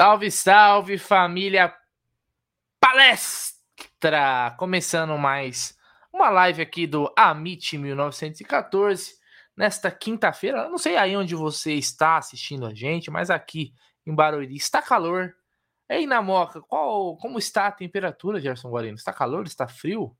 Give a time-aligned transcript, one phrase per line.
[0.00, 1.76] Salve, salve família
[2.80, 4.56] palestra!
[4.58, 5.76] Começando mais
[6.10, 9.12] uma live aqui do Amit 1914
[9.54, 10.70] nesta quinta-feira.
[10.70, 13.74] Não sei aí onde você está assistindo a gente, mas aqui
[14.06, 15.34] em Barueri está calor.
[15.86, 18.96] Ei, na Moca, qual, como está a temperatura, Gerson Guarino?
[18.96, 19.46] Está calor?
[19.46, 20.16] Está frio?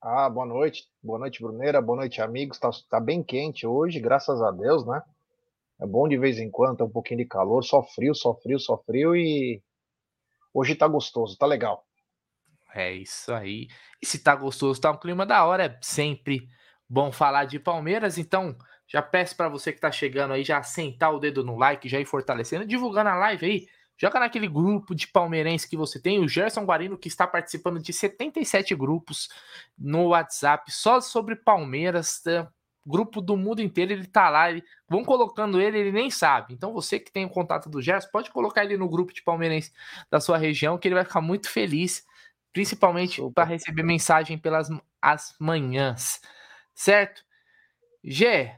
[0.00, 0.88] Ah, boa noite.
[1.02, 1.82] Boa noite, Bruneira.
[1.82, 2.58] Boa noite, amigos.
[2.58, 5.02] Está tá bem quente hoje, graças a Deus, né?
[5.82, 8.56] É bom de vez em quando, ter um pouquinho de calor, só frio, só frio,
[8.60, 9.60] só frio e
[10.54, 11.84] hoje tá gostoso, tá legal.
[12.72, 13.66] É isso aí.
[14.00, 16.46] E se tá gostoso, tá um clima da hora, é sempre
[16.88, 18.56] bom falar de Palmeiras, então
[18.86, 21.98] já peço para você que tá chegando aí já sentar o dedo no like, já
[21.98, 23.66] ir fortalecendo, divulgando a live aí.
[23.98, 27.92] Joga naquele grupo de palmeirense que você tem, o Gerson Guarino, que está participando de
[27.92, 29.28] 77 grupos
[29.76, 32.20] no WhatsApp só sobre Palmeiras.
[32.20, 32.48] Tá?
[32.86, 36.54] Grupo do mundo inteiro, ele tá lá, ele, vão colocando ele, ele nem sabe.
[36.54, 39.72] Então você que tem o contato do Gerson, pode colocar ele no grupo de palmeirense
[40.10, 42.04] da sua região, que ele vai ficar muito feliz,
[42.52, 44.68] principalmente para receber mensagem pelas
[45.00, 46.20] as manhãs,
[46.74, 47.24] certo?
[48.04, 48.52] G,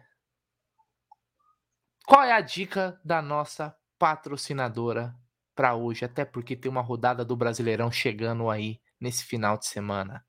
[2.07, 5.15] qual é a dica da nossa patrocinadora
[5.55, 6.05] para hoje?
[6.05, 10.25] Até porque tem uma rodada do Brasileirão chegando aí nesse final de semana.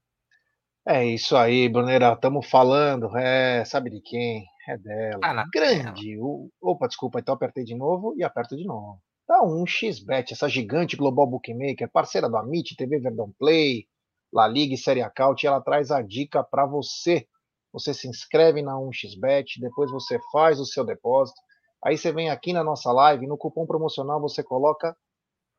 [0.87, 4.45] É isso aí, Brunera, estamos falando, é, sabe de quem?
[4.67, 5.19] É dela.
[5.23, 6.15] Ah, Grande.
[6.19, 9.01] O, opa, desculpa, então apertei de novo e aperto de novo.
[9.25, 13.87] Tá um xbet, essa gigante global bookmaker, parceira do Amit, TV Verdão Play,
[14.31, 17.27] La Liga e Série Acaute, ela traz a dica para você.
[17.73, 21.41] Você se inscreve na 1xbet, depois você faz o seu depósito,
[21.83, 24.95] aí você vem aqui na nossa live, no cupom promocional você coloca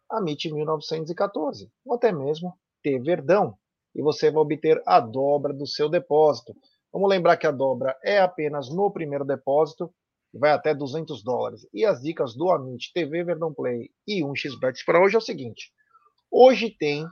[0.08, 3.58] Amit 1914, ou até mesmo T Verdão
[3.97, 6.55] e você vai obter a dobra do seu depósito.
[6.92, 9.91] Vamos lembrar que a dobra é apenas no primeiro depósito,
[10.34, 11.66] vai até 200 dólares.
[11.72, 15.72] E as dicas do Amit TV Verdão Play e 1xBets para hoje é o seguinte:
[16.31, 17.06] hoje tem,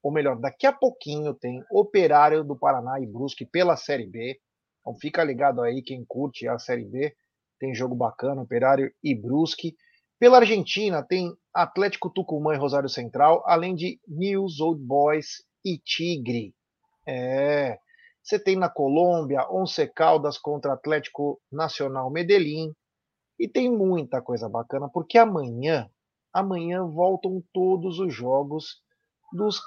[0.00, 4.38] ou melhor, daqui a pouquinho tem Operário do Paraná e Brusque pela Série B.
[4.80, 7.12] Então fica ligado aí quem curte a Série B,
[7.58, 9.74] tem jogo bacana, Operário e Brusque.
[10.20, 16.54] Pela Argentina tem Atlético Tucumã e Rosário Central, além de News Old Boys e Tigre.
[17.06, 17.78] É.
[18.22, 22.72] Você tem na Colômbia Once Caldas contra Atlético Nacional Medellín.
[23.38, 25.90] E tem muita coisa bacana, porque amanhã,
[26.32, 28.82] amanhã voltam todos os jogos
[29.32, 29.60] dos,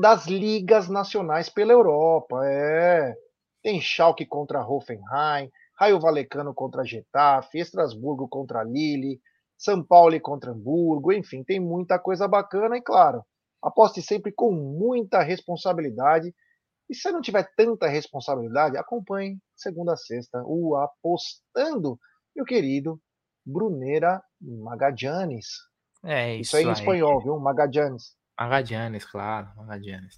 [0.00, 2.40] das ligas nacionais pela Europa.
[2.44, 3.16] É.
[3.62, 9.20] Tem Schalke contra Hoffenheim, Raio Valecano contra Getafe, Estrasburgo contra Lille,
[9.56, 13.24] São Paulo contra Hamburgo, enfim, tem muita coisa bacana e claro,
[13.62, 16.34] Aposte sempre com muita responsabilidade.
[16.88, 21.98] E se não tiver tanta responsabilidade, acompanhe segunda a sexta o Apostando,
[22.34, 23.00] meu querido
[23.44, 25.46] Brunera Magadianes.
[26.04, 27.38] É isso, isso aí em espanhol, viu?
[27.38, 28.16] Magadianes.
[28.38, 30.16] Magadianes, claro, Magadianes.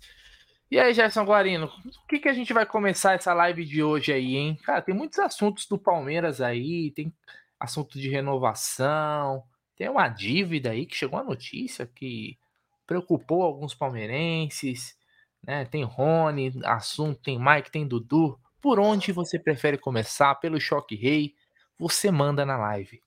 [0.71, 4.13] E aí, Gerson Guarino, o que, que a gente vai começar essa live de hoje
[4.13, 4.57] aí, hein?
[4.63, 7.13] Cara, tem muitos assuntos do Palmeiras aí, tem
[7.59, 9.43] assunto de renovação,
[9.77, 12.39] tem uma dívida aí que chegou a notícia que
[12.91, 14.97] preocupou alguns palmeirenses,
[15.47, 15.65] né?
[15.65, 18.37] Tem Rony, assunto, tem Mike, tem Dudu.
[18.61, 20.35] Por onde você prefere começar?
[20.35, 21.33] Pelo Choque Rei?
[21.79, 23.01] Você manda na live.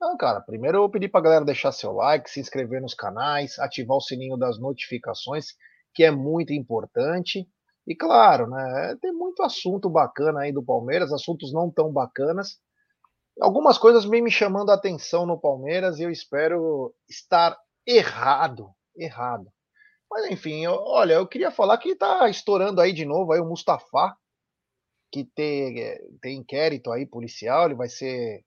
[0.00, 3.96] Não, cara, primeiro eu pedi pra galera deixar seu like, se inscrever nos canais, ativar
[3.96, 5.46] o sininho das notificações,
[5.92, 7.48] que é muito importante.
[7.84, 12.60] E claro, né, tem muito assunto bacana aí do Palmeiras, assuntos não tão bacanas.
[13.40, 19.50] Algumas coisas vêm me chamando a atenção no Palmeiras e eu espero estar errado, errado.
[20.10, 23.46] Mas enfim, eu, olha, eu queria falar que está estourando aí de novo aí o
[23.46, 24.14] Mustafa,
[25.10, 28.44] que tem, eh, tem inquérito aí policial, ele vai ser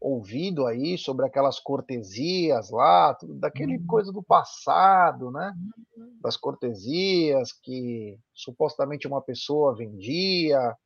[0.00, 3.86] ouvido aí sobre aquelas cortesias lá, tudo, daquele uhum.
[3.86, 5.54] coisa do passado, né?
[5.96, 6.18] Uhum.
[6.20, 10.76] Das cortesias que supostamente uma pessoa vendia.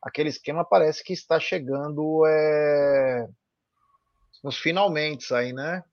[0.00, 3.28] Aquele esquema parece que está chegando é,
[4.42, 5.84] nos finalmente aí, né?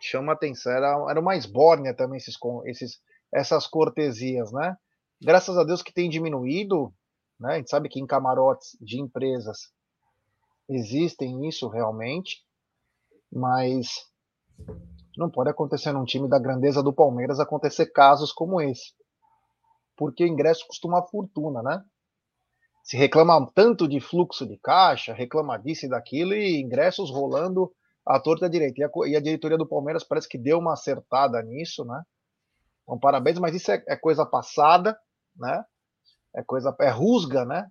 [0.00, 0.72] Chama atenção.
[0.72, 3.00] Era, era uma esbórnia também esses, esses,
[3.32, 4.76] essas cortesias, né?
[5.20, 6.92] Graças a Deus que tem diminuído,
[7.38, 7.54] né?
[7.54, 9.72] A gente sabe que em camarotes de empresas
[10.68, 12.44] existem isso realmente,
[13.32, 13.88] mas
[15.16, 18.92] não pode acontecer num time da grandeza do Palmeiras acontecer casos como esse.
[19.96, 21.82] Porque o ingresso custa uma fortuna, né?
[22.84, 27.72] Se reclama tanto de fluxo de caixa, reclama disso e daquilo, e ingressos rolando
[28.06, 28.80] a torta direita.
[28.80, 32.02] E a, e a, diretoria do Palmeiras parece que deu uma acertada nisso, né?
[32.82, 34.96] Então, parabéns, mas isso é, é coisa passada,
[35.36, 35.64] né?
[36.34, 37.66] É coisa, é rusga, né?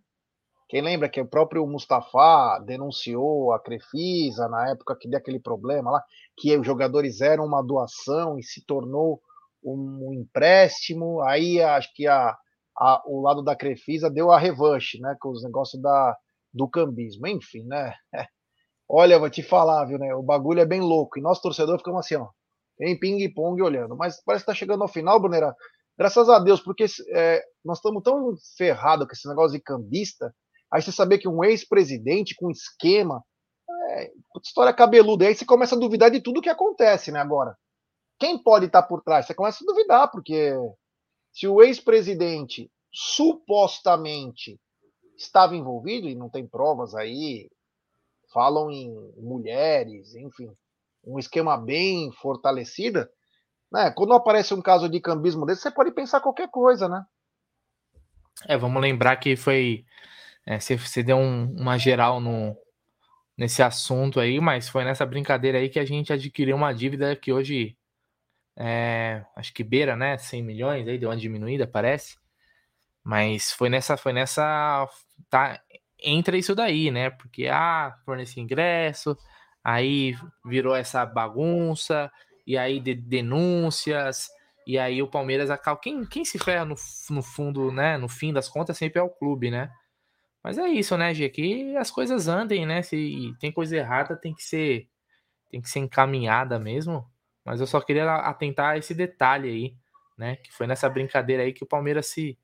[0.67, 5.91] Quem lembra que o próprio Mustafa denunciou a Crefisa na época que deu aquele problema
[5.91, 6.03] lá,
[6.35, 9.21] que os jogadores eram uma doação e se tornou
[9.63, 11.21] um empréstimo.
[11.21, 12.35] Aí acho que a,
[12.77, 15.15] a, o lado da Crefisa deu a revanche, né?
[15.19, 16.17] Com os negócios da,
[16.53, 17.27] do cambismo.
[17.27, 17.93] Enfim, né?
[18.87, 20.13] Olha, vou te falar, viu, né?
[20.13, 21.17] O bagulho é bem louco.
[21.17, 22.29] E nós, torcedores, ficamos assim, ó,
[22.79, 23.95] em ping-pong olhando.
[23.95, 25.55] Mas parece que tá chegando ao final, Brunera.
[25.97, 30.33] Graças a Deus, porque é, nós estamos tão ferrados com esse negócio de cambista.
[30.71, 33.23] Aí você saber que um ex-presidente com esquema.
[33.91, 34.11] É,
[34.43, 35.25] história cabeluda.
[35.25, 37.19] Aí você começa a duvidar de tudo que acontece, né?
[37.19, 37.55] Agora.
[38.19, 39.25] Quem pode estar tá por trás?
[39.25, 40.53] Você começa a duvidar, porque
[41.33, 44.57] se o ex-presidente supostamente
[45.17, 47.49] estava envolvido, e não tem provas aí,
[48.35, 50.53] falam em mulheres, enfim,
[51.05, 53.07] um esquema bem fortalecido,
[53.71, 53.89] né?
[53.95, 57.05] Quando aparece um caso de cambismo desse, você pode pensar qualquer coisa, né?
[58.45, 59.85] É, vamos lembrar que foi.
[60.45, 62.57] É, você, você deu um, uma geral no,
[63.37, 67.31] nesse assunto aí, mas foi nessa brincadeira aí que a gente adquiriu uma dívida que
[67.31, 67.77] hoje
[68.57, 70.17] é, acho que beira, né?
[70.17, 72.17] 100 milhões aí, deu uma diminuída, parece.
[73.01, 74.89] Mas foi nessa, foi nessa,
[75.29, 75.61] tá,
[76.01, 77.09] entra isso daí, né?
[77.09, 79.18] Porque, ah, fornecer ingresso,
[79.63, 80.15] aí
[80.45, 82.12] virou essa bagunça,
[82.45, 84.30] e aí de, denúncias,
[84.68, 85.80] e aí o Palmeiras acaba.
[85.80, 86.75] Quem, quem se ferra no,
[87.09, 87.97] no fundo, né?
[87.97, 89.71] No fim das contas, sempre é o clube, né?
[90.44, 91.30] Mas é isso, né, G?
[91.30, 92.81] Que as coisas andem, né?
[92.83, 94.88] Se tem coisa errada, tem que ser
[95.50, 97.06] tem que ser encaminhada mesmo.
[97.45, 99.75] Mas eu só queria atentar a esse detalhe aí,
[100.18, 100.36] né?
[100.38, 102.38] Que foi nessa brincadeira aí que o Palmeiras se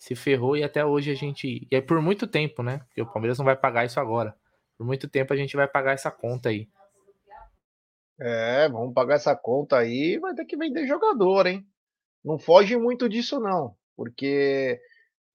[0.00, 1.68] se ferrou e até hoje a gente.
[1.70, 2.78] E é por muito tempo, né?
[2.78, 4.34] Porque o Palmeiras não vai pagar isso agora.
[4.78, 6.66] Por muito tempo a gente vai pagar essa conta aí.
[8.18, 11.66] É, vamos pagar essa conta aí vai ter que vender jogador, hein?
[12.24, 13.76] Não foge muito disso, não.
[13.94, 14.80] Porque,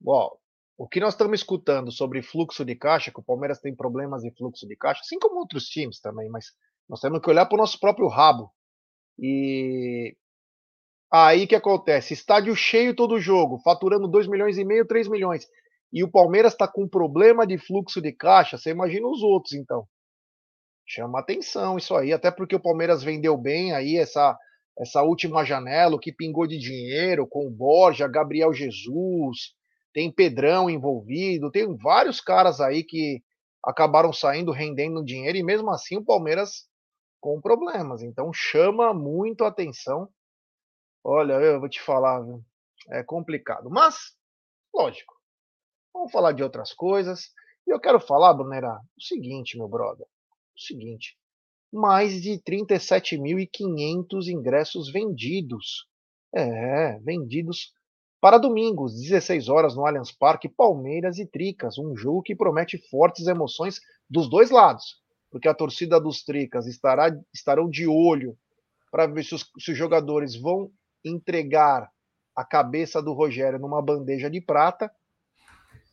[0.00, 0.36] bom,
[0.76, 4.32] o que nós estamos escutando sobre fluxo de caixa, que o Palmeiras tem problemas de
[4.32, 6.46] fluxo de caixa, assim como outros times também, mas
[6.88, 8.52] nós temos que olhar para o nosso próprio rabo.
[9.16, 10.16] E
[11.10, 12.14] Aí que acontece?
[12.14, 15.46] Estádio cheio todo jogo, faturando 2 milhões e meio, 3 milhões.
[15.92, 19.86] E o Palmeiras está com problema de fluxo de caixa, você imagina os outros, então.
[20.84, 24.36] Chama atenção isso aí, até porque o Palmeiras vendeu bem aí essa,
[24.78, 29.54] essa última janela, o que pingou de dinheiro, com o Borja, Gabriel Jesus,
[29.92, 33.22] tem Pedrão envolvido, tem vários caras aí que
[33.64, 36.68] acabaram saindo, rendendo dinheiro, e mesmo assim o Palmeiras
[37.20, 38.02] com problemas.
[38.02, 40.08] Então chama muito atenção
[41.08, 42.44] Olha, eu vou te falar, viu?
[42.90, 43.70] é complicado.
[43.70, 44.16] Mas,
[44.74, 45.14] lógico,
[45.94, 47.30] vamos falar de outras coisas.
[47.64, 50.04] E eu quero falar, Brunera, o seguinte, meu brother.
[50.04, 51.16] O seguinte.
[51.72, 55.86] Mais de 37.500 ingressos vendidos.
[56.34, 57.72] É, vendidos
[58.20, 61.78] para domingos, 16 horas no Allianz Parque, Palmeiras e Tricas.
[61.78, 63.80] Um jogo que promete fortes emoções
[64.10, 65.00] dos dois lados.
[65.30, 68.36] Porque a torcida dos Tricas estará, estarão de olho
[68.90, 70.68] para ver se os, se os jogadores vão
[71.08, 71.90] entregar
[72.34, 74.90] a cabeça do Rogério numa bandeja de prata,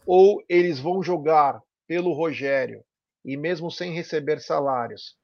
[0.06, 2.84] ou eles vão jogar pelo Rogério
[3.24, 5.16] e, mesmo sem receber salários,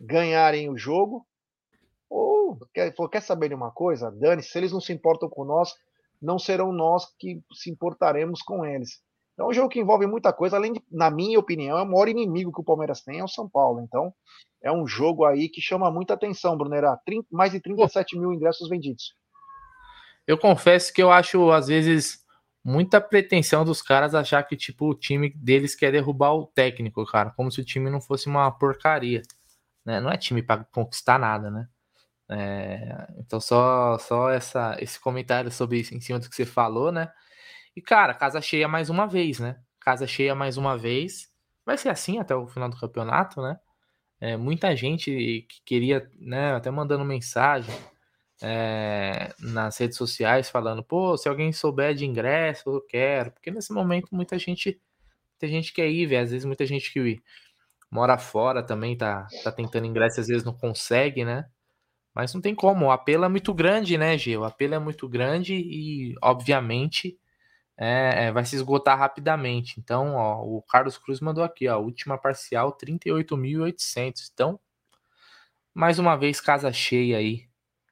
[0.00, 1.26] ganharem o jogo,
[2.08, 4.10] ou quer, quer saber de uma coisa?
[4.10, 5.74] Dani, se eles não se importam com nós,
[6.20, 9.00] não serão nós que se importaremos com eles.
[9.34, 11.86] Então, é um jogo que envolve muita coisa, além de, na minha opinião, é o
[11.86, 13.80] maior inimigo que o Palmeiras tem, é o São Paulo.
[13.80, 14.12] Então,
[14.62, 16.98] é um jogo aí que chama muita atenção, Brunera.
[17.04, 19.14] 30, mais de 37 mil ingressos vendidos.
[20.26, 22.24] Eu confesso que eu acho, às vezes,
[22.64, 27.30] muita pretensão dos caras achar que, tipo, o time deles quer derrubar o técnico, cara.
[27.30, 29.22] Como se o time não fosse uma porcaria.
[29.84, 30.00] Né?
[30.00, 31.68] Não é time para conquistar nada, né?
[32.28, 36.90] É, então, só, só essa, esse comentário sobre isso, em cima do que você falou,
[36.90, 37.08] né?
[37.76, 39.60] E, cara, casa cheia mais uma vez, né?
[39.80, 41.30] Casa cheia mais uma vez.
[41.64, 43.60] Vai ser assim até o final do campeonato, né?
[44.20, 46.54] É, muita gente que queria, né?
[46.54, 47.74] Até mandando mensagem
[48.42, 53.30] é, nas redes sociais falando, pô, se alguém souber de ingresso, eu quero.
[53.32, 54.80] Porque nesse momento muita gente,
[55.32, 56.24] muita gente quer ir, velho.
[56.24, 57.22] Às vezes muita gente que
[57.90, 61.46] mora fora também tá, tá tentando ingresso, às vezes não consegue, né?
[62.14, 64.36] Mas não tem como, o apelo é muito grande, né, Gê?
[64.36, 67.18] O apelo é muito grande e, obviamente,
[67.76, 69.78] é, é, vai se esgotar rapidamente.
[69.78, 74.30] Então, ó, o Carlos Cruz mandou aqui, ó, última parcial 38.800.
[74.32, 74.58] Então,
[75.74, 77.45] mais uma vez, casa cheia aí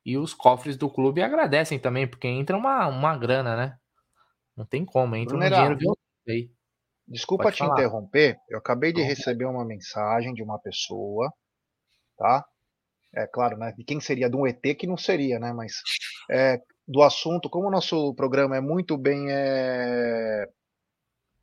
[0.04, 3.78] e os cofres do clube agradecem também, porque entra uma, uma grana, né?
[4.56, 6.50] Não tem como, entra Brunerá, um dinheiro violento aí.
[7.06, 7.73] Desculpa Pode te falar.
[7.73, 11.32] interromper, eu acabei de receber uma mensagem de uma pessoa,
[12.16, 12.44] tá?
[13.14, 13.73] É claro, né?
[13.76, 14.28] De quem seria?
[14.28, 15.52] De um ET que não seria, né?
[15.52, 15.75] Mas
[16.30, 20.46] é, do assunto, como o nosso programa é muito bem é,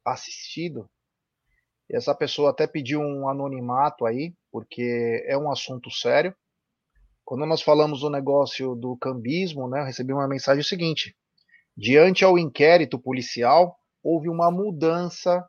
[0.06, 0.90] assistido,
[1.90, 6.36] E essa pessoa até pediu um anonimato aí, porque é um assunto sério.
[7.32, 11.16] Quando nós falamos do negócio do cambismo, né, eu recebi uma mensagem seguinte:
[11.78, 15.42] diante ao inquérito policial, houve uma mudança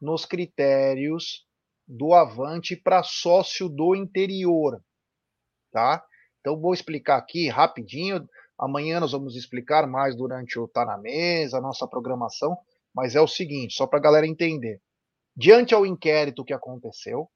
[0.00, 1.44] nos critérios
[1.84, 4.80] do Avante para sócio do interior,
[5.72, 6.00] tá?
[6.38, 8.24] Então vou explicar aqui rapidinho.
[8.56, 12.56] Amanhã nós vamos explicar mais durante o Tá na Mesa, a nossa programação,
[12.94, 14.80] mas é o seguinte, só para a galera entender
[15.36, 17.28] diante ao inquérito que aconteceu,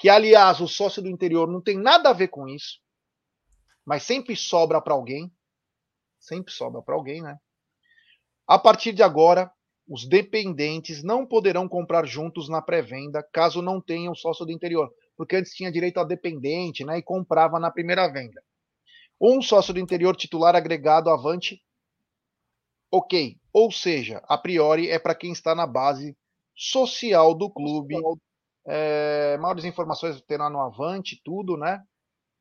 [0.00, 2.84] que aliás o sócio do interior não tem nada a ver com isso,
[3.86, 5.32] mas sempre sobra para alguém,
[6.18, 7.38] sempre sobra para alguém, né?
[8.46, 9.50] A partir de agora,
[9.88, 15.36] os dependentes não poderão comprar juntos na pré-venda caso não tenham sócio do interior, porque
[15.36, 18.42] antes tinha direito a dependente, né, e comprava na primeira venda.
[19.20, 21.62] Um sócio do interior titular agregado avante,
[22.90, 23.38] ok.
[23.52, 26.16] Ou seja, a priori é para quem está na base
[26.54, 27.94] social do clube.
[28.66, 31.80] É, maiores informações terá no Avante, tudo, né?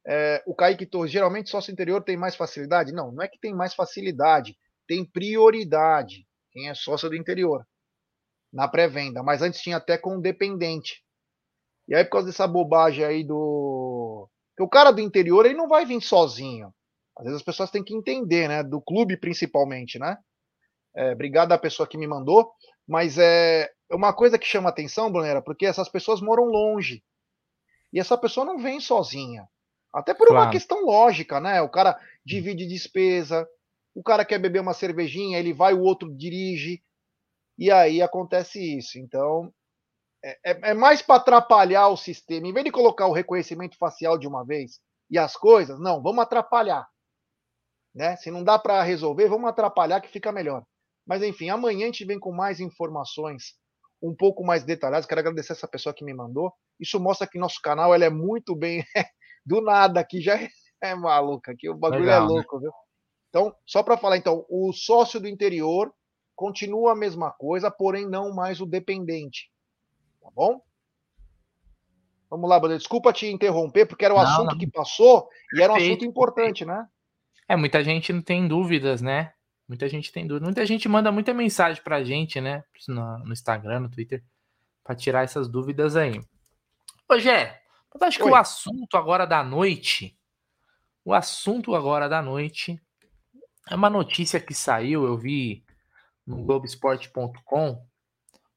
[0.08, 2.94] É, o Kaique Torres, geralmente sócio interior tem mais facilidade?
[2.94, 4.56] Não, não é que tem mais facilidade,
[4.88, 6.28] tem prioridade.
[6.52, 7.66] Quem é sócio do interior
[8.54, 11.04] na pré-venda, mas antes tinha até com dependente.
[11.88, 14.30] E aí, por causa dessa bobagem aí do.
[14.52, 16.74] Porque o cara do interior ele não vai vir sozinho.
[17.18, 18.64] Às vezes as pessoas têm que entender, né?
[18.64, 20.18] Do clube principalmente, né?
[20.96, 22.52] É, obrigado à pessoa que me mandou.
[22.88, 27.04] Mas é uma coisa que chama atenção, Brunera, porque essas pessoas moram longe.
[27.92, 29.48] E essa pessoa não vem sozinha.
[29.96, 30.44] Até por claro.
[30.44, 31.62] uma questão lógica, né?
[31.62, 33.48] O cara divide despesa,
[33.96, 36.84] o cara quer beber uma cervejinha, ele vai, o outro dirige.
[37.58, 39.00] E aí acontece isso.
[39.00, 39.54] Então,
[40.24, 42.46] é, é, é mais para atrapalhar o sistema.
[42.46, 46.24] Em vez de colocar o reconhecimento facial de uma vez e as coisas, não, vamos
[46.24, 46.86] atrapalhar.
[47.94, 48.18] Né?
[48.18, 50.66] Se não dá para resolver, vamos atrapalhar que fica melhor.
[51.08, 53.54] Mas enfim, amanhã a gente vem com mais informações
[54.02, 55.06] um pouco mais detalhadas.
[55.06, 56.52] Quero agradecer essa pessoa que me mandou.
[56.80, 58.84] Isso mostra que nosso canal é muito bem
[59.46, 60.38] do nada aqui já
[60.82, 62.62] é maluco aqui o bagulho é Legal, é louco, né?
[62.64, 62.72] viu?
[63.30, 65.94] Então, só para falar então, o sócio do interior
[66.36, 69.52] continua a mesma coisa, porém não mais o dependente.
[70.22, 70.62] Tá bom?
[72.30, 72.78] Vamos lá, Bruno.
[72.78, 74.58] Desculpa te interromper, porque era o não, assunto não.
[74.58, 76.88] que passou e era um assunto importante, né?
[77.48, 79.34] É, muita gente não tem dúvidas, né?
[79.68, 80.46] Muita gente tem dúvida.
[80.46, 82.64] Muita gente manda muita mensagem pra gente, né?
[82.88, 84.24] No, no Instagram, no Twitter,
[84.84, 86.22] para tirar essas dúvidas aí.
[87.10, 87.62] Ô, Gé,
[88.02, 88.32] eu acho que Oi.
[88.32, 90.18] o assunto agora da noite.
[91.04, 92.82] O assunto agora da noite
[93.70, 95.64] é uma notícia que saiu, eu vi
[96.26, 97.86] no Globoesporte.com,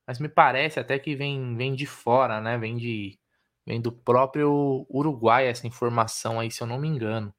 [0.07, 2.57] mas me parece até que vem, vem de fora, né?
[2.57, 3.19] Vem de
[3.67, 7.35] vem do próprio Uruguai essa informação aí, se eu não me engano.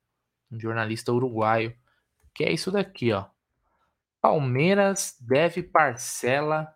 [0.51, 1.75] Um jornalista uruguaio.
[2.33, 3.25] Que é isso daqui, ó.
[4.21, 6.71] Palmeiras deve parcela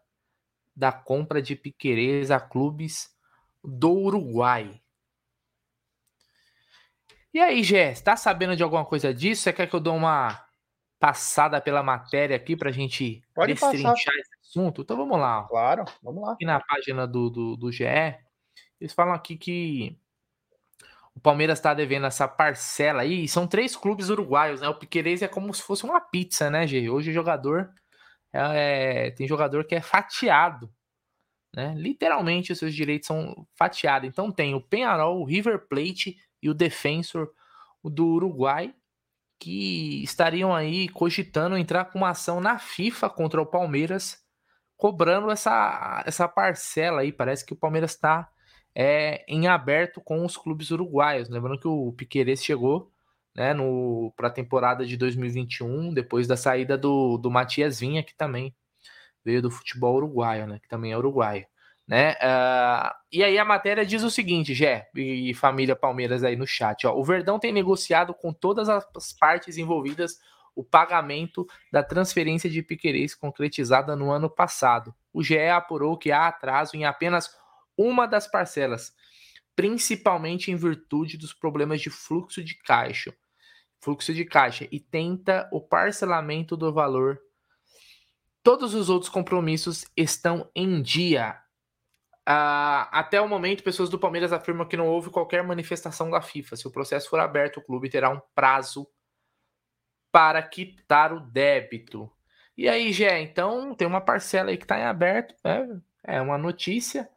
[0.76, 3.16] da compra de Piquerez a clubes
[3.64, 4.82] do Uruguai.
[7.34, 9.42] E aí, Gé, está sabendo de alguma coisa disso?
[9.42, 10.46] Você quer que eu dê uma
[11.00, 14.12] passada pela matéria aqui para a gente Pode destrinchar passar.
[14.12, 14.84] esse assunto?
[14.84, 15.44] Então vamos lá.
[15.50, 16.34] Claro, vamos lá.
[16.34, 17.86] Aqui na página do, do, do GE,
[18.80, 19.98] eles falam aqui que
[21.16, 23.28] o Palmeiras está devendo essa parcela aí.
[23.28, 24.70] São três clubes uruguaios, né?
[24.70, 26.88] O Piquerez é como se fosse uma pizza, né, Gê?
[26.88, 27.74] Hoje o jogador
[28.32, 30.72] é, tem jogador que é fatiado,
[31.54, 31.74] né?
[31.76, 34.08] Literalmente os seus direitos são fatiados.
[34.08, 37.32] Então tem o Penharol, o River Plate e o Defensor
[37.84, 38.74] do Uruguai
[39.44, 44.24] que estariam aí cogitando entrar com uma ação na FIFA contra o Palmeiras,
[44.78, 47.12] cobrando essa, essa parcela aí.
[47.12, 48.30] Parece que o Palmeiras está
[48.74, 51.28] é, em aberto com os clubes uruguaios.
[51.28, 52.90] Lembrando que o Piqueires chegou
[53.36, 53.54] né,
[54.16, 58.56] para a temporada de 2021, depois da saída do, do Matias Vinha, que também
[59.26, 61.46] veio do futebol uruguaio, né, que também é uruguaio.
[61.88, 62.14] Né?
[62.14, 66.88] Uh, e aí a matéria diz o seguinte, Jé, e família Palmeiras aí no chat,
[66.88, 70.18] ó, o Verdão tem negociado com todas as partes envolvidas
[70.56, 74.94] o pagamento da transferência de Piquerez concretizada no ano passado.
[75.12, 77.36] O GE apurou que há atraso em apenas
[77.78, 78.94] uma das parcelas,
[79.56, 83.14] principalmente em virtude dos problemas de fluxo de caixa,
[83.82, 87.20] fluxo de caixa e tenta o parcelamento do valor.
[88.44, 91.43] Todos os outros compromissos estão em dia.
[92.28, 96.56] Uh, até o momento, pessoas do Palmeiras afirmam que não houve qualquer manifestação da FIFA.
[96.56, 98.88] Se o processo for aberto, o clube terá um prazo
[100.12, 102.10] para quitar o débito.
[102.58, 105.82] E aí, Gé, então tem uma parcela aí que está em aberto, né?
[106.04, 107.10] é uma notícia.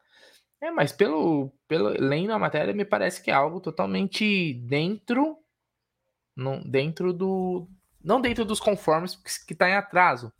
[0.60, 5.38] É, mas pelo, pelo lendo a matéria, me parece que é algo totalmente dentro,
[6.34, 7.68] não, dentro do,
[8.02, 10.32] não dentro dos conformes que está em atraso,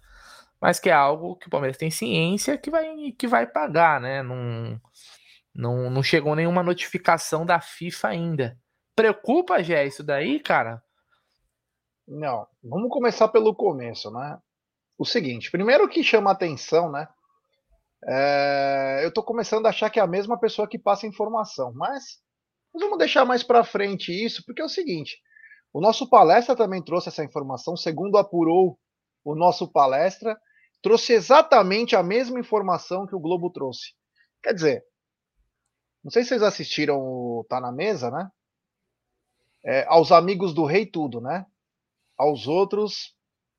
[0.61, 4.23] mas que é algo que o Palmeiras tem ciência que vai, que vai pagar, né?
[4.23, 4.79] Num,
[5.55, 8.59] Não, não chegou nenhuma notificação da FIFA ainda.
[8.95, 10.83] Preocupa, Gé, isso daí, cara?
[12.09, 14.39] Não, vamos começar pelo começo, né?
[14.97, 17.07] O seguinte, primeiro que chama atenção, né?
[18.09, 22.21] É, eu tô começando a achar que é a mesma pessoa que passa informação, mas
[22.73, 25.19] vamos deixar mais para frente isso, porque é o seguinte:
[25.73, 28.79] o nosso palestra também trouxe essa informação, segundo apurou
[29.25, 30.39] o nosso palestra,
[30.87, 33.93] trouxe exatamente a mesma informação que o Globo trouxe.
[34.41, 34.85] Quer dizer,
[36.05, 38.31] não sei se vocês assistiram o Tá na Mesa, né?
[39.65, 41.45] É, aos amigos do rei tudo, né?
[42.17, 43.17] Aos outros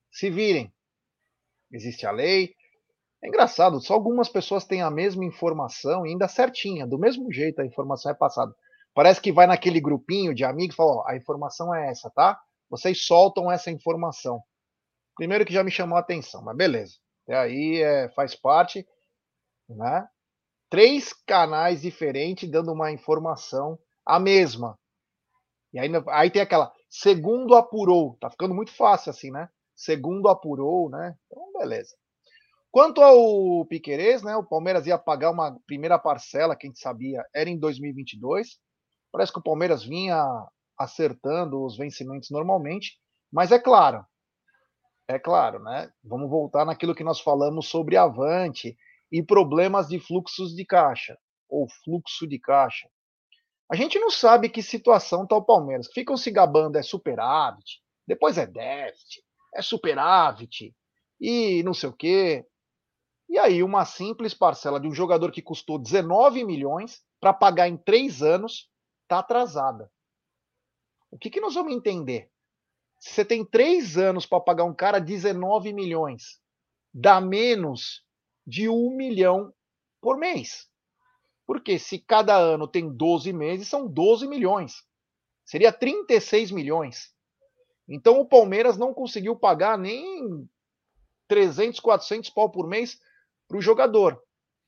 [0.09, 0.73] se virem.
[1.69, 2.55] Existe a lei.
[3.21, 7.65] É engraçado, só algumas pessoas têm a mesma informação ainda certinha, do mesmo jeito a
[7.65, 8.55] informação é passada.
[8.93, 12.39] Parece que vai naquele grupinho de amigos e fala, ó, a informação é essa, tá?
[12.69, 14.41] Vocês soltam essa informação.
[15.13, 17.05] Primeiro que já me chamou a atenção, mas beleza.
[17.27, 18.87] Até aí é, faz parte,
[19.67, 20.07] né?
[20.69, 24.77] três canais diferentes dando uma informação a mesma.
[25.73, 29.49] E aí, aí tem aquela segundo apurou, tá ficando muito fácil assim, né?
[29.75, 31.15] Segundo apurou, né?
[31.25, 31.95] Então, beleza.
[32.71, 34.35] Quanto ao Piquerez, né?
[34.35, 38.57] O Palmeiras ia pagar uma primeira parcela, quem sabia, era em 2022.
[39.11, 40.23] Parece que o Palmeiras vinha
[40.77, 42.99] acertando os vencimentos normalmente,
[43.31, 44.05] mas é claro,
[45.07, 45.91] é claro, né?
[46.03, 48.77] Vamos voltar naquilo que nós falamos sobre Avante
[49.11, 51.17] e problemas de fluxos de caixa
[51.49, 52.89] ou fluxo de caixa.
[53.71, 55.87] A gente não sabe que situação está o Palmeiras.
[55.93, 59.23] Ficam se gabando é superávit, depois é déficit,
[59.53, 60.75] é superávit
[61.19, 62.45] e não sei o quê.
[63.29, 67.77] E aí uma simples parcela de um jogador que custou 19 milhões para pagar em
[67.77, 68.69] três anos
[69.03, 69.89] está atrasada.
[71.09, 72.29] O que, que nós vamos entender?
[72.99, 76.39] Você tem três anos para pagar um cara 19 milhões,
[76.93, 78.03] dá menos
[78.45, 79.53] de um milhão
[80.01, 80.67] por mês.
[81.45, 84.83] Porque se cada ano tem 12 meses, são 12 milhões.
[85.45, 87.13] Seria 36 milhões.
[87.87, 90.47] Então o Palmeiras não conseguiu pagar nem
[91.27, 92.99] 300, 400 pau por mês
[93.47, 94.21] para o jogador,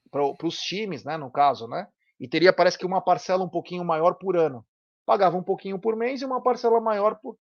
[0.10, 1.88] para os times, né, no caso, né?
[2.20, 4.66] E teria, parece que, uma parcela um pouquinho maior por ano.
[5.06, 7.38] Pagava um pouquinho por mês e uma parcela maior por.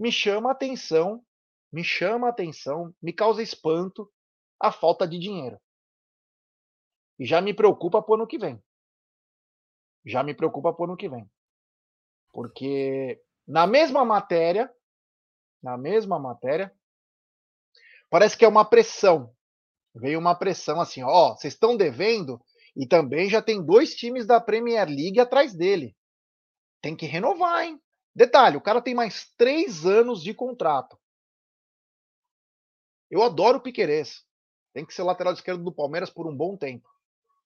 [0.00, 1.22] Me chama a atenção,
[1.70, 4.10] me chama a atenção, me causa espanto
[4.58, 5.60] a falta de dinheiro.
[7.18, 8.58] E já me preocupa para o ano que vem.
[10.06, 11.30] Já me preocupa para o ano que vem.
[12.32, 14.74] Porque na mesma matéria,
[15.62, 16.74] na mesma matéria,
[18.08, 19.36] parece que é uma pressão.
[19.94, 22.42] Veio uma pressão assim, ó, vocês estão devendo
[22.74, 25.94] e também já tem dois times da Premier League atrás dele.
[26.80, 27.78] Tem que renovar, hein?
[28.14, 30.98] Detalhe, o cara tem mais três anos de contrato.
[33.10, 34.24] Eu adoro o Piquerez.
[34.72, 36.88] Tem que ser lateral esquerdo do Palmeiras por um bom tempo.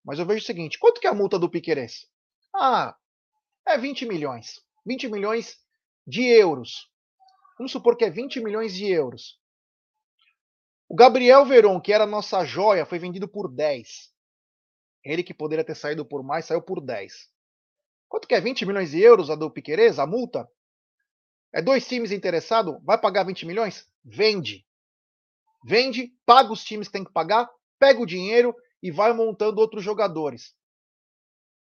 [0.04, 2.06] Mas eu vejo o seguinte: quanto que é a multa do Piqueires?
[2.54, 2.96] Ah,
[3.66, 4.62] é 20 milhões.
[4.86, 5.58] 20 milhões
[6.06, 6.90] de euros.
[7.56, 9.40] Vamos supor que é 20 milhões de euros.
[10.88, 14.12] O Gabriel Veron, que era nossa joia, foi vendido por 10.
[15.02, 17.30] Ele que poderia ter saído por mais, saiu por 10.
[18.14, 20.48] Quanto que é 20 milhões de euros a do Piqueires, a multa?
[21.52, 22.78] É dois times interessados?
[22.84, 23.90] Vai pagar 20 milhões?
[24.04, 24.64] Vende.
[25.64, 29.82] Vende, paga os times que tem que pagar, pega o dinheiro e vai montando outros
[29.82, 30.54] jogadores.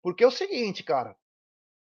[0.04, 1.18] Porque é o seguinte, cara.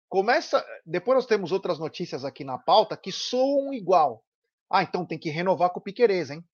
[0.08, 0.66] Começa.
[0.84, 4.24] Depois nós temos outras notícias aqui na pauta que soam igual.
[4.68, 6.44] Ah, então tem que renovar com o Piquerez, hein?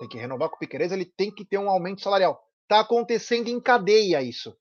[0.00, 2.44] Tem que renovar com o Piquerez, ele tem que ter um aumento salarial.
[2.66, 4.58] Tá acontecendo em cadeia isso.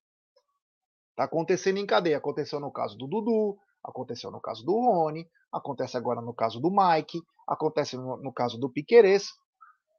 [1.15, 2.17] Tá acontecendo em cadeia.
[2.17, 6.71] Aconteceu no caso do Dudu, aconteceu no caso do Rony, acontece agora no caso do
[6.71, 9.29] Mike, acontece no, no caso do Piquerez.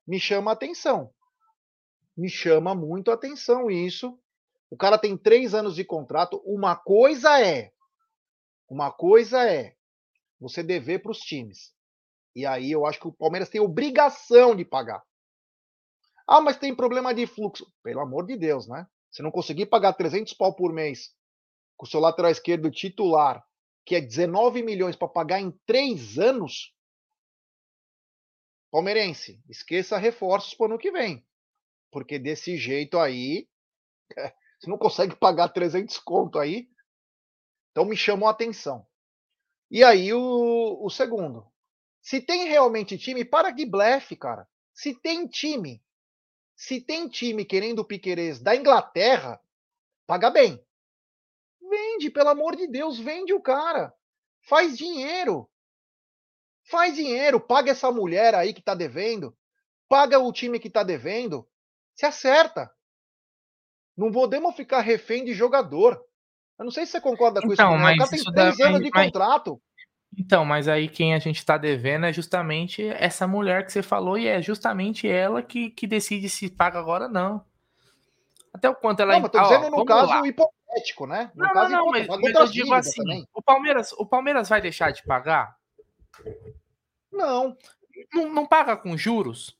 [0.07, 1.11] Me chama a atenção
[2.17, 4.19] me chama muito a atenção isso.
[4.71, 6.41] O cara tem três anos de contrato.
[6.45, 7.73] Uma coisa é,
[8.69, 9.75] uma coisa é
[10.41, 11.73] você dever para os times.
[12.35, 15.03] E aí eu acho que o Palmeiras tem obrigação de pagar.
[16.27, 17.71] Ah, mas tem problema de fluxo.
[17.83, 18.87] Pelo amor de Deus, né?
[19.15, 21.15] Se não conseguir pagar 300 pau por mês
[21.77, 23.47] com o seu lateral esquerdo titular,
[23.87, 26.75] que é 19 milhões para pagar em três anos,
[28.73, 31.25] palmeirense, esqueça reforços para o ano que vem.
[31.93, 33.49] Porque desse jeito aí,
[34.59, 36.69] você não consegue pagar 300 conto aí.
[37.71, 38.85] Então me chamou a atenção.
[39.71, 41.47] E aí o, o segundo.
[42.03, 44.49] Se tem realmente time, para de blefe, cara.
[44.73, 45.84] Se tem time,
[46.57, 49.41] se tem time querendo o Piquerez da Inglaterra,
[50.07, 50.65] paga bem.
[51.61, 53.95] Vende, pelo amor de Deus, vende o cara.
[54.43, 55.49] Faz dinheiro.
[56.65, 59.37] Faz dinheiro, paga essa mulher aí que tá devendo,
[59.87, 61.47] paga o time que tá devendo,
[61.95, 62.71] se acerta.
[63.97, 66.03] Não podemos ficar refém de jogador.
[66.59, 67.83] Eu não sei se você concorda com então, isso.
[67.83, 69.63] Mas o cara tem três anos de mas, contrato.
[70.17, 74.17] Então, mas aí quem a gente está devendo é justamente essa mulher que você falou,
[74.17, 77.45] e é justamente ela que, que decide se paga agora ou não.
[78.53, 79.15] Até o quanto ela.
[79.15, 80.27] Não, mas tô dizendo no caso lá.
[80.27, 81.33] hipotético, né?
[81.35, 84.61] No não, caso não, não, mas, mas eu digo assim: o Palmeiras, o Palmeiras vai
[84.61, 85.57] deixar de pagar?
[87.11, 87.57] Não.
[88.13, 89.59] Não, não paga com juros?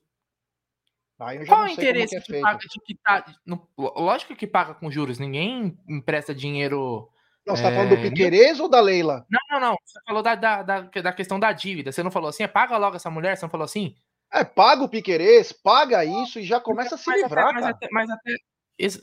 [1.17, 3.25] Qual o é interesse é que paga de que tá.
[3.47, 7.11] No, lógico que paga com juros, ninguém empresta dinheiro.
[7.47, 9.27] Não, você tá falando do é, Piquerez ou da Leila?
[9.31, 9.77] Não, não, não.
[9.85, 11.93] Você falou da, da, da, da, questão da dívida.
[11.93, 13.37] Você não falou assim, é, paga logo essa mulher?
[13.37, 13.95] Você não falou assim?
[14.33, 17.49] É, paga o Piquerez, paga isso e já começa a se mas livrar.
[17.49, 18.35] Até, mas, até, mas até,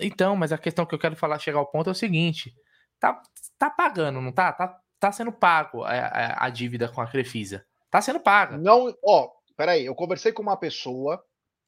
[0.06, 2.54] então, mas a questão que eu quero falar, chegar ao ponto é o seguinte:
[3.00, 3.22] tá,
[3.58, 4.52] tá pagando, não tá?
[4.52, 7.64] Tá, tá sendo pago a, a, a dívida com a Crefisa.
[7.90, 8.58] Tá sendo paga.
[8.58, 11.22] Não, ó, peraí, eu conversei com uma pessoa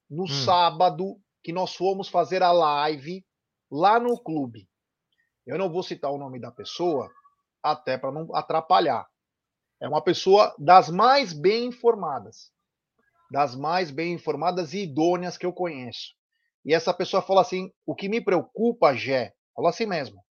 [0.10, 0.28] no hum.
[0.28, 3.24] sábado que nós fomos fazer a live
[3.72, 4.68] lá no clube.
[5.45, 7.10] Eu não vou citar o nome da pessoa,
[7.62, 9.08] até para não atrapalhar.
[9.82, 12.51] É uma pessoa das mais bem informadas.
[13.29, 16.13] Das mais bem informadas e idôneas que eu conheço.
[16.65, 20.23] E essa pessoa falou assim: o que me preocupa, Gé, falou assim mesmo,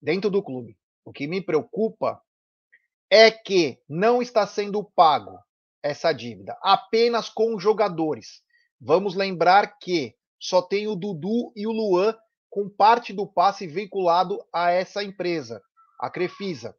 [0.00, 2.22] dentro do clube, o que me preocupa
[3.10, 5.38] é que não está sendo pago
[5.82, 8.42] essa dívida apenas com jogadores.
[8.80, 12.16] Vamos lembrar que só tem o Dudu e o Luan
[12.50, 15.62] com parte do passe vinculado a essa empresa,
[16.00, 16.76] a Crefisa.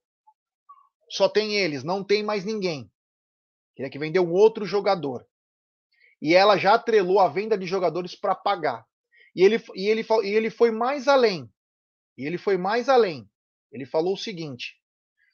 [1.09, 2.91] Só tem eles, não tem mais ninguém.
[3.75, 5.25] Queria que vendeu um outro jogador.
[6.21, 8.85] E ela já atrelou a venda de jogadores para pagar.
[9.35, 11.49] E ele, e, ele, e ele foi mais além.
[12.17, 13.29] E ele foi mais além.
[13.71, 14.75] Ele falou o seguinte: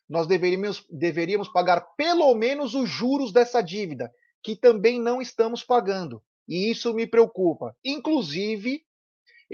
[0.08, 4.12] nós deveríamos, deveríamos pagar pelo menos os juros dessa dívida,
[4.44, 6.22] que também não estamos pagando.
[6.48, 7.76] E isso me preocupa.
[7.84, 8.86] Inclusive,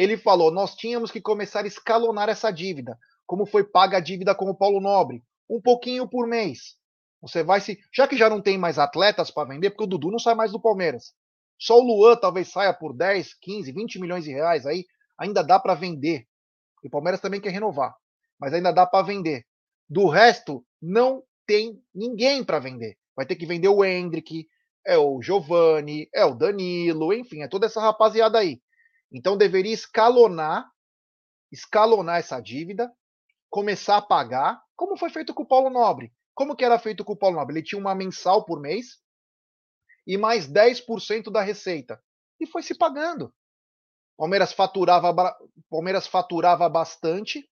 [0.01, 4.33] ele falou: nós tínhamos que começar a escalonar essa dívida, como foi paga a dívida
[4.33, 6.75] com o Paulo Nobre, um pouquinho por mês.
[7.21, 7.79] Você vai se.
[7.93, 10.51] Já que já não tem mais atletas para vender, porque o Dudu não sai mais
[10.51, 11.13] do Palmeiras.
[11.59, 14.85] Só o Luan talvez saia por 10, 15, 20 milhões de reais aí,
[15.19, 16.25] ainda dá para vender.
[16.83, 17.93] E o Palmeiras também quer renovar,
[18.39, 19.45] mas ainda dá para vender.
[19.87, 22.97] Do resto, não tem ninguém para vender.
[23.15, 24.47] Vai ter que vender o Hendrick,
[24.83, 28.59] é o Giovani, é o Danilo, enfim, é toda essa rapaziada aí.
[29.11, 30.69] Então deveria escalonar,
[31.51, 32.91] escalonar essa dívida,
[33.49, 36.13] começar a pagar, como foi feito com o Paulo Nobre.
[36.33, 37.55] Como que era feito com o Paulo Nobre?
[37.55, 38.99] Ele tinha uma mensal por mês
[40.07, 42.01] e mais 10% da receita.
[42.39, 43.33] E foi se pagando.
[44.17, 45.13] Palmeiras faturava,
[45.69, 47.49] Palmeiras faturava bastante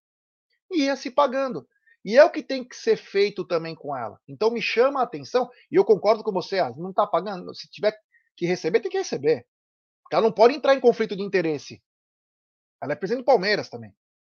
[0.71, 1.67] e ia se pagando.
[2.05, 4.19] E é o que tem que ser feito também com ela.
[4.27, 7.53] Então me chama a atenção, e eu concordo com você, não está pagando.
[7.53, 7.97] Se tiver
[8.37, 9.45] que receber, tem que receber.
[10.11, 11.81] Ela não pode entrar em conflito de interesse.
[12.81, 13.93] Ela é presidente do Palmeiras também.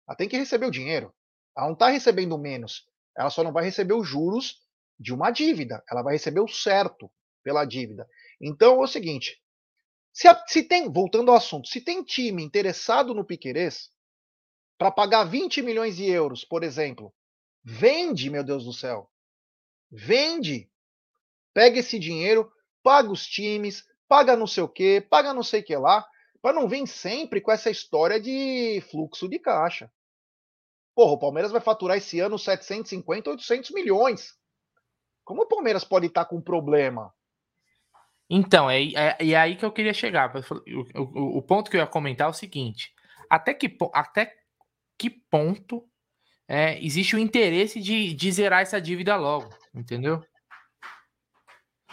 [0.06, 1.14] Ela tem que receber o dinheiro.
[1.56, 2.86] Ela não está recebendo menos.
[3.16, 4.60] Ela só não vai receber os juros
[4.98, 5.82] de uma dívida.
[5.90, 7.10] Ela vai receber o certo
[7.42, 8.06] pela dívida.
[8.40, 9.40] Então é o seguinte:
[10.12, 13.90] se, se tem, voltando ao assunto, se tem time interessado no Piquerez
[14.76, 17.14] para pagar 20 milhões de euros, por exemplo,
[17.64, 19.08] Vende, meu Deus do céu.
[19.90, 20.68] Vende.
[21.54, 22.50] Pega esse dinheiro,
[22.82, 26.06] paga os times, paga não sei o que, paga não sei o que lá,
[26.42, 29.90] para não vir sempre com essa história de fluxo de caixa.
[30.94, 34.34] Porra, o Palmeiras vai faturar esse ano 750, 800 milhões.
[35.24, 37.10] Como o Palmeiras pode estar com problema?
[38.28, 40.30] Então, é, é, é aí que eu queria chegar.
[40.36, 42.92] O, o, o, ponto que eu ia comentar é o seguinte:
[43.30, 44.30] até que, até
[44.98, 45.88] que ponto
[46.46, 50.22] é, existe o interesse de, de zerar essa dívida logo, entendeu?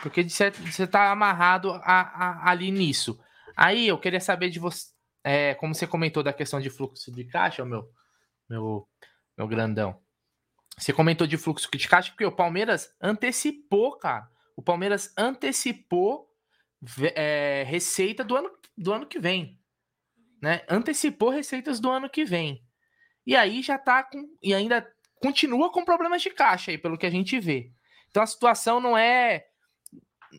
[0.01, 0.51] Porque você
[0.83, 3.19] está amarrado a, a, ali nisso.
[3.55, 4.87] Aí eu queria saber de você,
[5.23, 7.83] é, como você comentou da questão de fluxo de caixa, meu,
[8.49, 8.87] meu,
[9.37, 10.01] meu grandão.
[10.77, 14.29] Você comentou de fluxo de caixa porque o Palmeiras antecipou, cara.
[14.55, 16.29] O Palmeiras antecipou
[17.15, 19.59] é, receita do ano, do ano que vem.
[20.41, 20.61] Né?
[20.69, 22.63] Antecipou receitas do ano que vem.
[23.25, 24.23] E aí já tá com.
[24.41, 24.89] E ainda
[25.21, 27.71] continua com problemas de caixa aí, pelo que a gente vê.
[28.09, 29.45] Então a situação não é.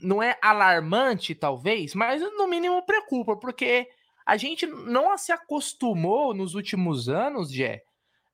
[0.02, 3.88] Não é alarmante, talvez, mas no mínimo preocupa, porque
[4.24, 7.82] a gente não se acostumou nos últimos anos, Jé,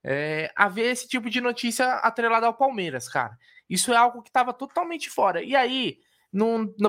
[0.05, 3.37] é, a ver esse tipo de notícia atrelada ao Palmeiras, cara.
[3.69, 5.43] Isso é algo que estava totalmente fora.
[5.43, 5.99] E aí,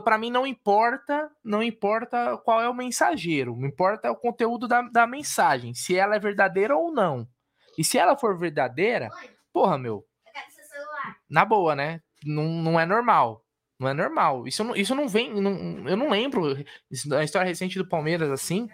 [0.04, 4.82] para mim não importa, não importa qual é o mensageiro, não importa o conteúdo da,
[4.82, 7.28] da mensagem, se ela é verdadeira ou não.
[7.78, 9.10] E se ela for verdadeira,
[9.54, 10.06] porra, meu.
[11.30, 12.02] Na boa, né?
[12.26, 13.44] Não, não é normal.
[13.80, 14.48] Não é normal.
[14.48, 15.34] Isso, não, isso não vem.
[15.40, 16.56] Não, eu não lembro
[17.06, 18.68] da história recente do Palmeiras assim.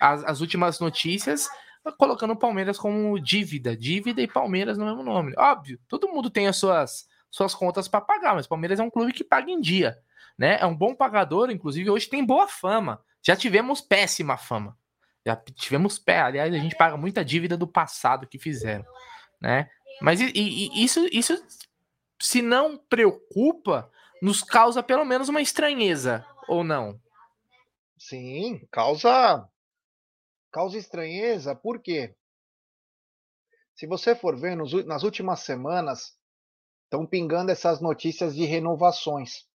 [0.00, 1.48] As, as últimas notícias.
[1.96, 5.32] colocando o Palmeiras como dívida, dívida e Palmeiras no mesmo nome.
[5.36, 8.90] Óbvio, todo mundo tem as suas, suas contas para pagar, mas o Palmeiras é um
[8.90, 9.98] clube que paga em dia,
[10.36, 10.58] né?
[10.60, 13.00] É um bom pagador, inclusive hoje tem boa fama.
[13.22, 14.76] Já tivemos péssima fama.
[15.26, 18.84] Já tivemos pé, aliás, a gente paga muita dívida do passado que fizeram,
[19.40, 19.68] né?
[20.00, 21.36] Mas e, e, isso, isso,
[22.20, 27.00] se não preocupa, nos causa pelo menos uma estranheza, ou não?
[27.98, 29.48] Sim, causa
[30.50, 32.14] causa estranheza, por quê?
[33.74, 36.16] Se você for ver, nos, nas últimas semanas,
[36.84, 39.46] estão pingando essas notícias de renovações.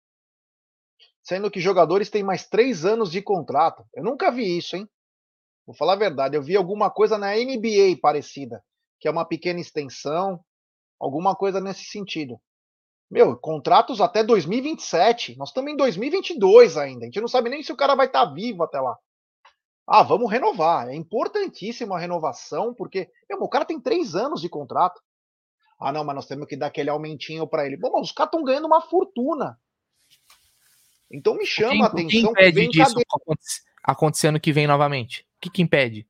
[1.22, 3.85] Sendo que jogadores têm mais três anos de contrato.
[3.94, 4.88] Eu nunca vi isso, hein?
[5.66, 8.64] Vou falar a verdade, eu vi alguma coisa na NBA parecida,
[9.01, 10.44] que é uma pequena extensão,
[10.98, 12.40] alguma coisa nesse sentido.
[13.12, 15.37] Meu, contratos até 2027.
[15.37, 17.03] Nós estamos em 2022 ainda.
[17.03, 18.96] A gente não sabe nem se o cara vai estar tá vivo até lá.
[19.87, 20.88] Ah, vamos renovar.
[20.88, 24.98] É importantíssima a renovação, porque meu, o cara tem três anos de contrato.
[25.79, 27.77] Ah, não, mas nós temos que dar aquele aumentinho para ele.
[27.77, 29.61] Bom, mas os caras estão ganhando uma fortuna.
[31.11, 32.31] Então me chama quem, a atenção.
[32.31, 32.98] O que impede disso
[33.85, 35.29] acontecendo que vem novamente?
[35.37, 36.09] O que, que impede?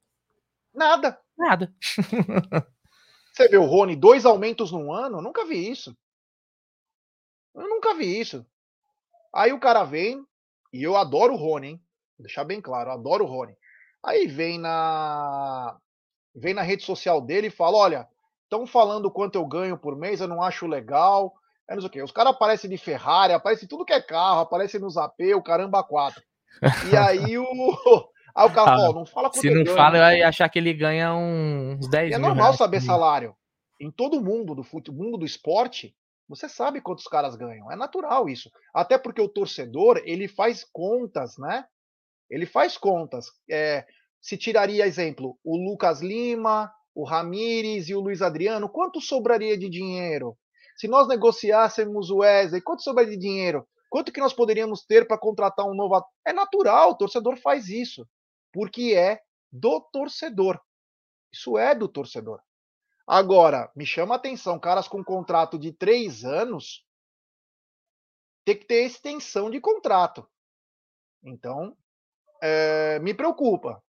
[0.73, 1.19] Nada.
[1.37, 1.75] Nada.
[3.33, 5.19] Você vê o Rony, dois aumentos num ano?
[5.19, 5.97] Eu nunca vi isso.
[7.55, 8.47] Eu nunca vi isso.
[9.35, 10.25] Aí o cara vem,
[10.73, 11.81] e eu adoro o Rony, hein?
[12.19, 13.57] Vou deixar bem claro, eu adoro o Rony.
[14.05, 15.77] Aí vem na
[16.35, 18.09] vem na rede social dele e fala: olha,
[18.45, 21.35] estão falando quanto eu ganho por mês, eu não acho legal.
[21.69, 22.03] É não sei o quê.
[22.03, 25.83] Os caras aparecem de Ferrari, aparecem tudo que é carro, aparecem nos AP, o caramba,
[25.83, 26.23] quatro.
[26.91, 27.45] E aí o.
[28.35, 30.73] Aí o cara ah, fala, não fala quanto Se não fala, vai achar que ele
[30.73, 33.37] ganha uns 10 e É normal saber salário.
[33.79, 35.95] Em todo mundo do futebol, mundo do esporte,
[36.29, 37.71] você sabe quantos caras ganham.
[37.71, 38.51] É natural isso.
[38.75, 41.65] Até porque o torcedor, ele faz contas, né?
[42.31, 43.27] Ele faz contas.
[43.51, 43.87] É,
[44.21, 49.69] se tiraria, exemplo, o Lucas Lima, o Ramires e o Luiz Adriano, quanto sobraria de
[49.69, 50.37] dinheiro?
[50.77, 53.67] Se nós negociássemos o Wesley, quanto sobraria de dinheiro?
[53.91, 56.03] Quanto que nós poderíamos ter para contratar um novo?
[56.27, 58.09] É natural, o torcedor faz isso,
[58.51, 59.21] porque é
[59.53, 60.59] do torcedor.
[61.31, 62.41] Isso é do torcedor.
[63.15, 66.83] Agora, me chama a atenção, caras com contrato de três anos
[68.43, 70.27] tem que ter extensão de contrato.
[71.23, 71.77] Então,
[72.43, 73.85] é, me preocupa.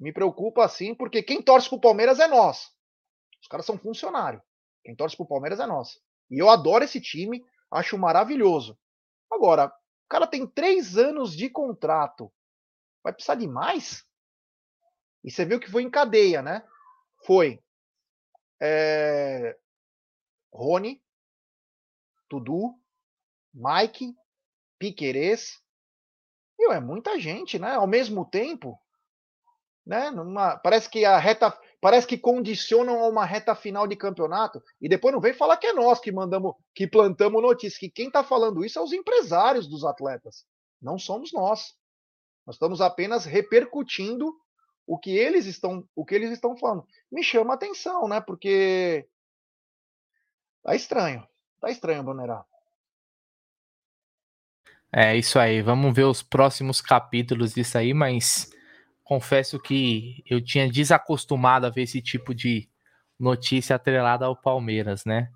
[0.00, 2.72] Me preocupa assim, porque quem torce pro Palmeiras é nós.
[3.42, 4.42] Os caras são funcionários.
[4.82, 6.00] Quem torce pro Palmeiras é nós.
[6.30, 8.78] E eu adoro esse time, acho maravilhoso.
[9.30, 12.32] Agora, o cara tem três anos de contrato.
[13.02, 14.02] Vai precisar de mais?
[15.22, 16.66] E você viu que foi em cadeia, né?
[17.26, 17.62] Foi
[18.60, 19.56] é...
[20.52, 21.02] Rony,
[22.28, 22.74] Tudu,
[23.52, 24.14] Mike,
[24.78, 25.60] Piquerez.
[26.58, 27.74] Meu, é muita gente, né?
[27.74, 28.78] Ao mesmo tempo,
[29.84, 30.10] né?
[30.10, 30.56] Numa...
[30.56, 34.62] Parece que a reta, parece que condicionam a uma reta final de campeonato.
[34.80, 37.78] E depois não vem falar que é nós que mandamos, que plantamos notícia.
[37.78, 40.46] Que quem está falando isso é os empresários dos atletas.
[40.80, 41.74] Não somos nós.
[42.46, 44.34] Nós estamos apenas repercutindo
[44.86, 46.86] o que eles estão, o que eles estão falando.
[47.10, 48.20] Me chama a atenção, né?
[48.20, 49.06] Porque
[50.62, 51.26] tá estranho.
[51.60, 52.44] Tá estranho, Brunerá.
[54.92, 55.62] É isso aí.
[55.62, 58.50] Vamos ver os próximos capítulos disso aí, mas
[59.02, 62.68] confesso que eu tinha desacostumado a ver esse tipo de
[63.18, 65.30] notícia atrelada ao Palmeiras, né?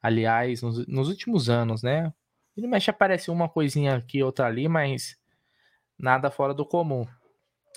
[0.00, 2.12] Aliás, nos, nos últimos anos, né?
[2.56, 5.16] Ele mexe aparece uma coisinha aqui, outra ali, mas
[5.98, 7.06] nada fora do comum.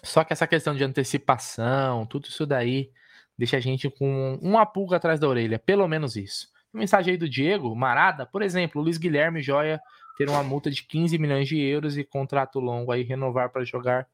[0.04, 2.92] Só que essa questão de antecipação, tudo isso daí
[3.38, 6.48] deixa a gente com uma pulga atrás da orelha, pelo menos isso.
[6.74, 9.80] Mensagem aí do Diego Marada, por exemplo, Luiz Guilherme Joia
[10.18, 14.08] ter uma multa de 15 milhões de euros e contrato longo aí renovar para jogar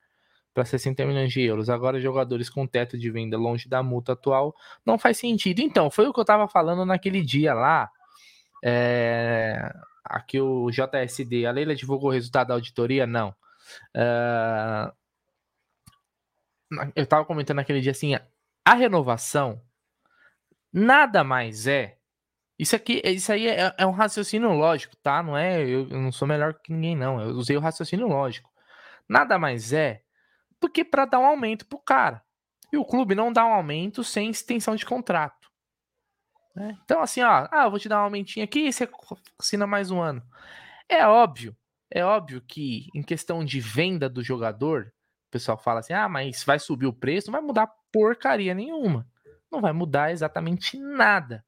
[0.53, 1.69] para 60 milhões de euros.
[1.69, 4.53] Agora, jogadores com teto de venda longe da multa atual
[4.85, 5.59] não faz sentido.
[5.59, 7.89] Então, foi o que eu estava falando naquele dia lá.
[8.63, 9.71] É...
[10.03, 13.07] Aqui o JSD, a Leila divulgou o resultado da auditoria?
[13.07, 13.33] Não.
[13.95, 14.91] É
[16.95, 18.15] eu tava comentando naquele dia assim,
[18.65, 19.61] a renovação
[20.71, 21.97] nada mais é.
[22.57, 25.23] Isso aqui, isso aí é, é um raciocínio lógico, tá?
[25.23, 27.19] Não é, eu, eu, não sou melhor que ninguém não.
[27.19, 28.49] Eu usei o raciocínio lógico.
[29.09, 30.03] Nada mais é
[30.59, 32.23] do que para dar um aumento pro cara.
[32.71, 35.51] E o clube não dá um aumento sem extensão de contrato.
[36.55, 36.77] Né?
[36.83, 38.87] Então, assim, ó, ah, eu vou te dar um aumentinho aqui e você
[39.39, 40.21] assina mais um ano.
[40.87, 41.55] É óbvio,
[41.89, 44.93] é óbvio que em questão de venda do jogador,
[45.31, 49.07] pessoal fala assim: ah, mas vai subir o preço, não vai mudar porcaria nenhuma.
[49.51, 51.43] Não vai mudar exatamente nada.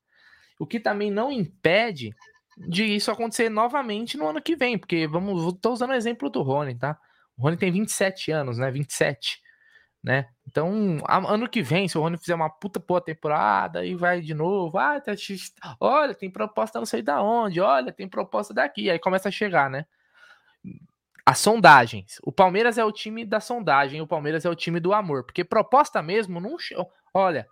[0.60, 2.16] O que também não impede
[2.58, 6.42] de isso acontecer novamente no ano que vem, porque vamos, estou usando o exemplo do
[6.42, 7.00] Rony, tá?
[7.38, 8.70] O Rony tem 27 anos, né?
[8.72, 9.42] 27.
[10.04, 10.28] né?
[10.48, 14.34] Então, ano que vem, se o Rony fizer uma puta boa temporada e vai de
[14.34, 15.14] novo, ah, tá,
[15.80, 19.70] olha, tem proposta não sei da onde, olha, tem proposta daqui, aí começa a chegar,
[19.70, 19.86] né?
[21.26, 22.20] As sondagens.
[22.24, 25.44] O Palmeiras é o time da sondagem, o Palmeiras é o time do amor, porque
[25.44, 26.58] proposta mesmo não,
[27.14, 27.48] olha,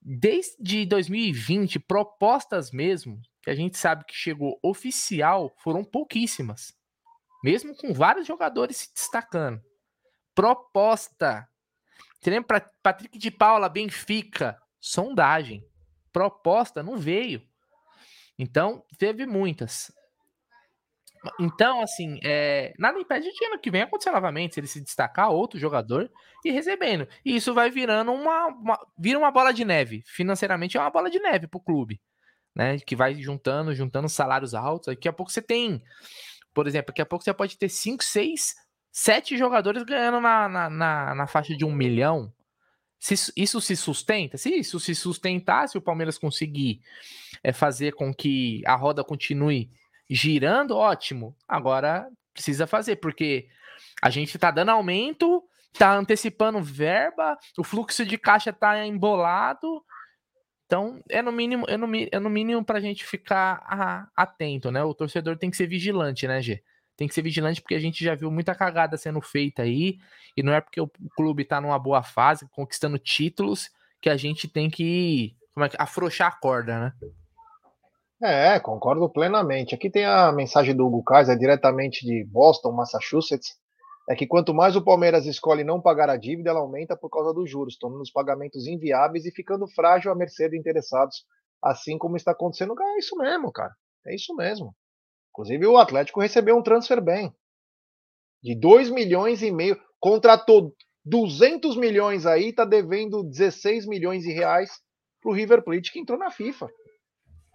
[0.00, 6.72] desde 2020, propostas mesmo, que a gente sabe que chegou oficial, foram pouquíssimas.
[7.42, 9.60] Mesmo com vários jogadores se destacando.
[10.34, 11.48] Proposta
[12.46, 15.64] para Patrick de Paula, Benfica, sondagem.
[16.12, 17.42] Proposta não veio.
[18.38, 19.90] Então, teve muitas.
[21.38, 25.30] Então, assim, é, nada impede de ano que vem acontecer novamente, se ele se destacar,
[25.30, 26.10] outro jogador
[26.44, 27.06] e recebendo.
[27.24, 30.02] E isso vai virando uma, uma, vira uma bola de neve.
[30.06, 32.00] Financeiramente é uma bola de neve pro clube,
[32.54, 32.78] né?
[32.78, 34.86] Que vai juntando, juntando salários altos.
[34.86, 35.82] Daqui a pouco você tem,
[36.54, 38.54] por exemplo, daqui a pouco você pode ter 5, 6
[38.92, 42.32] sete jogadores ganhando na, na, na, na faixa de um milhão.
[42.98, 44.36] Se isso se sustenta?
[44.36, 46.80] Se isso se sustentar, se o Palmeiras conseguir
[47.42, 49.70] é, fazer com que a roda continue
[50.10, 51.36] girando, ótimo.
[51.48, 53.48] Agora precisa fazer, porque
[54.02, 55.42] a gente tá dando aumento,
[55.78, 59.82] tá antecipando verba, o fluxo de caixa tá embolado.
[60.66, 64.82] Então, é no mínimo, é no, é no mínimo pra gente ficar atento, né?
[64.82, 66.62] O torcedor tem que ser vigilante, né, Gê?
[67.00, 69.96] tem que ser vigilante porque a gente já viu muita cagada sendo feita aí,
[70.36, 73.70] e não é porque o clube tá numa boa fase, conquistando títulos,
[74.02, 76.92] que a gente tem que como é que afrouxar a corda, né?
[78.22, 79.74] É, concordo plenamente.
[79.74, 83.58] Aqui tem a mensagem do Hugo Kaiser, diretamente de Boston, Massachusetts.
[84.08, 87.32] É que quanto mais o Palmeiras escolhe não pagar a dívida, ela aumenta por causa
[87.32, 91.24] dos juros, tornando os pagamentos inviáveis e ficando frágil à mercê de interessados,
[91.62, 92.74] assim como está acontecendo.
[92.78, 93.72] É isso mesmo, cara.
[94.06, 94.74] É isso mesmo.
[95.30, 97.32] Inclusive, o Atlético recebeu um transfer bem.
[98.42, 99.80] De 2 milhões e meio.
[99.98, 104.70] Contratou 200 milhões aí, está devendo 16 milhões de reais
[105.22, 106.68] para o River Plate, que entrou na FIFA.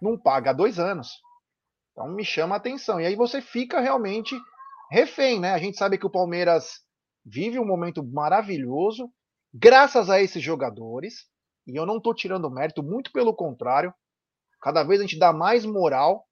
[0.00, 1.20] Não paga há dois anos.
[1.92, 3.00] Então me chama a atenção.
[3.00, 4.36] E aí você fica realmente
[4.90, 5.52] refém, né?
[5.52, 6.80] A gente sabe que o Palmeiras
[7.24, 9.10] vive um momento maravilhoso,
[9.52, 11.26] graças a esses jogadores.
[11.66, 13.92] E eu não estou tirando mérito, muito pelo contrário.
[14.60, 16.26] Cada vez a gente dá mais moral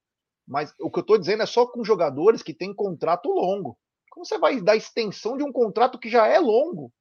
[0.47, 3.79] mas o que eu estou dizendo é só com jogadores que têm contrato longo.
[4.11, 6.93] Como você vai dar extensão de um contrato que já é longo?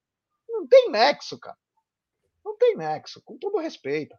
[0.48, 1.56] Não tem nexo, cara.
[2.44, 4.16] Não tem nexo, com todo respeito.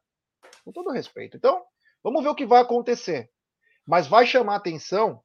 [0.64, 1.38] Com todo respeito.
[1.38, 1.64] Então,
[2.06, 3.32] vamos ver o que vai acontecer.
[3.84, 5.24] Mas vai chamar atenção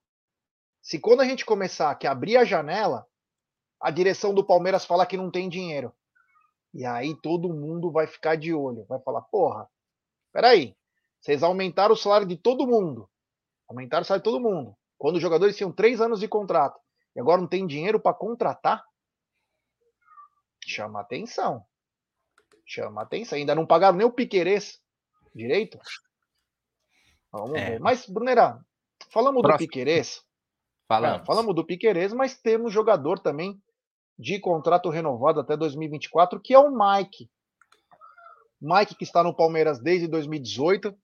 [0.80, 3.06] se quando a gente começar a abrir a janela,
[3.78, 5.94] a direção do Palmeiras falar que não tem dinheiro.
[6.72, 8.86] E aí todo mundo vai ficar de olho.
[8.88, 9.68] Vai falar, porra,
[10.32, 10.74] peraí,
[11.20, 13.10] vocês aumentaram o salário de todo mundo.
[13.68, 14.74] Aumentaram o salário de todo mundo.
[14.96, 16.80] Quando os jogadores tinham três anos de contrato
[17.14, 18.82] e agora não tem dinheiro para contratar,
[20.64, 21.62] chama atenção.
[22.64, 23.36] Chama atenção.
[23.36, 24.80] Ainda não pagaram nem o Piquerez
[25.34, 25.78] direito.
[27.32, 27.70] Vamos é.
[27.70, 27.80] ver.
[27.80, 28.60] Mas, Brunera,
[29.12, 29.58] falamos Próximo.
[29.58, 30.22] do Piquerez.
[30.88, 31.22] Falamos.
[31.22, 33.60] É, falamos do Piquerez, mas temos jogador também
[34.18, 37.30] de contrato renovado até 2024, que é o Mike.
[38.60, 40.94] Mike que está no Palmeiras desde 2018,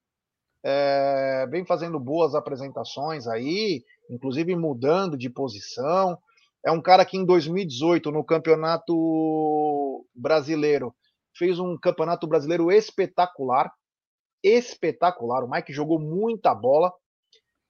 [0.63, 6.19] é, vem fazendo boas apresentações aí, inclusive mudando de posição.
[6.65, 10.95] É um cara que em 2018, no Campeonato Brasileiro,
[11.33, 13.73] fez um Campeonato Brasileiro espetacular.
[14.47, 15.45] Espetacular.
[15.45, 16.93] O Mike jogou muita bola.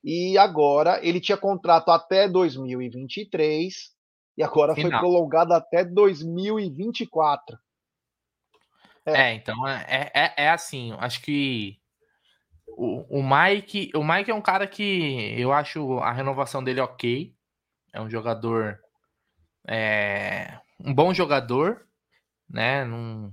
[0.05, 3.75] E agora ele tinha contrato até 2023
[4.37, 4.91] e agora Final.
[4.91, 7.59] foi prolongado até 2024.
[9.05, 11.81] É, é então é, é, é assim, acho que
[12.69, 17.35] o, o Mike, o Mike é um cara que eu acho a renovação dele ok.
[17.93, 18.79] É um jogador,
[19.67, 21.87] é, um bom jogador,
[22.49, 22.85] né?
[22.85, 23.33] Num,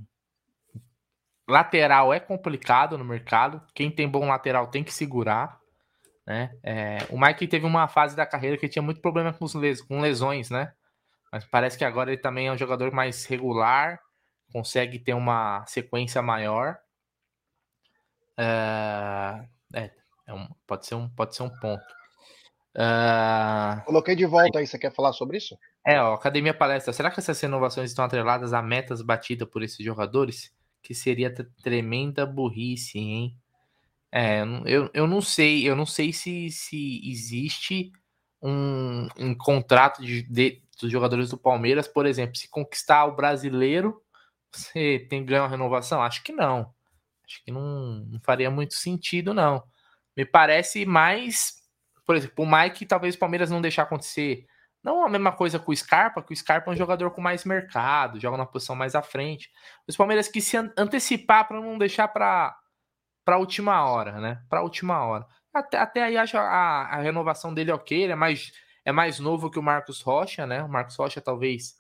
[1.54, 3.62] lateral é complicado no mercado.
[3.76, 5.60] Quem tem bom lateral tem que segurar.
[6.26, 6.52] Né?
[6.64, 10.02] É, o Mike teve uma fase da carreira que tinha muito problema com, les, com
[10.02, 10.74] lesões, né?
[11.32, 14.00] Mas parece que agora ele também é um jogador mais regular,
[14.52, 16.78] consegue ter uma sequência maior.
[18.40, 19.92] Uh, é,
[20.28, 21.84] é um, pode, ser um, pode ser um ponto.
[22.76, 25.58] Uh, Coloquei de volta aí, você quer falar sobre isso?
[25.86, 26.94] É, ó, Academia Palestra.
[26.94, 30.52] Será que essas renovações estão atreladas a metas batidas por esses jogadores?
[30.84, 33.38] Que seria tremenda burrice, hein?
[34.12, 37.92] É, eu, eu não sei, eu não sei se, se existe
[38.40, 44.00] um, um contrato de, de, dos jogadores do Palmeiras, por exemplo, se conquistar o brasileiro,
[44.52, 46.02] você tem ganhar uma renovação?
[46.02, 46.72] Acho que não.
[47.26, 49.64] Acho que não, não faria muito sentido, não.
[50.16, 51.64] Me parece mais,
[52.06, 54.46] por exemplo, o Mike, talvez o Palmeiras não deixar acontecer
[54.84, 57.46] Não a mesma coisa com o Scarpa, que o Scarpa é um jogador com mais
[57.46, 59.50] mercado, joga na posição mais à frente.
[59.88, 62.56] Os Palmeiras quis se antecipar para não deixar para
[63.26, 64.44] para última hora, né?
[64.50, 65.26] Para última hora.
[65.54, 68.52] Até, até aí acho a, a, renovação dele ok, ele é mais,
[68.84, 70.64] é mais novo que o Marcos Rocha, né?
[70.64, 71.76] O Marcos Rocha talvez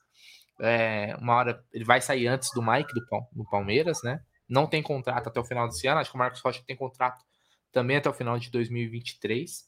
[0.61, 4.21] é, uma hora ele vai sair antes do Mike do, do Palmeiras, né?
[4.47, 7.23] Não tem contrato até o final desse ano, acho que o Marcos Rocha tem contrato
[7.71, 9.67] também até o final de 2023.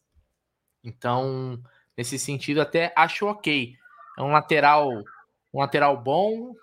[0.84, 1.60] Então,
[1.98, 3.76] nesse sentido, até acho ok.
[4.18, 4.90] É um lateral,
[5.54, 6.54] um lateral bom,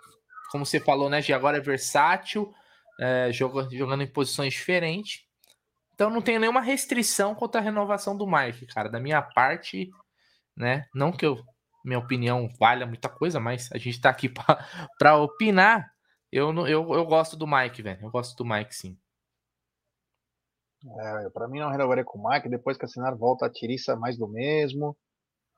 [0.50, 1.20] como você falou, né?
[1.20, 2.52] De agora é versátil,
[3.00, 5.24] é, joga, jogando em posições diferentes.
[5.94, 8.88] Então não tenho nenhuma restrição quanto à renovação do Mike, cara.
[8.88, 9.90] Da minha parte,
[10.56, 10.86] né?
[10.94, 11.42] Não que eu,
[11.84, 14.28] minha opinião valha muita coisa, mas a gente tá aqui
[14.98, 15.90] para opinar.
[16.30, 18.00] Eu, eu, eu gosto do Mike, velho.
[18.02, 18.98] Eu gosto do Mike, sim.
[20.84, 22.48] É, para mim não renovaria com o Mike.
[22.48, 24.96] Depois que assinar, volta a tiriça mais do mesmo.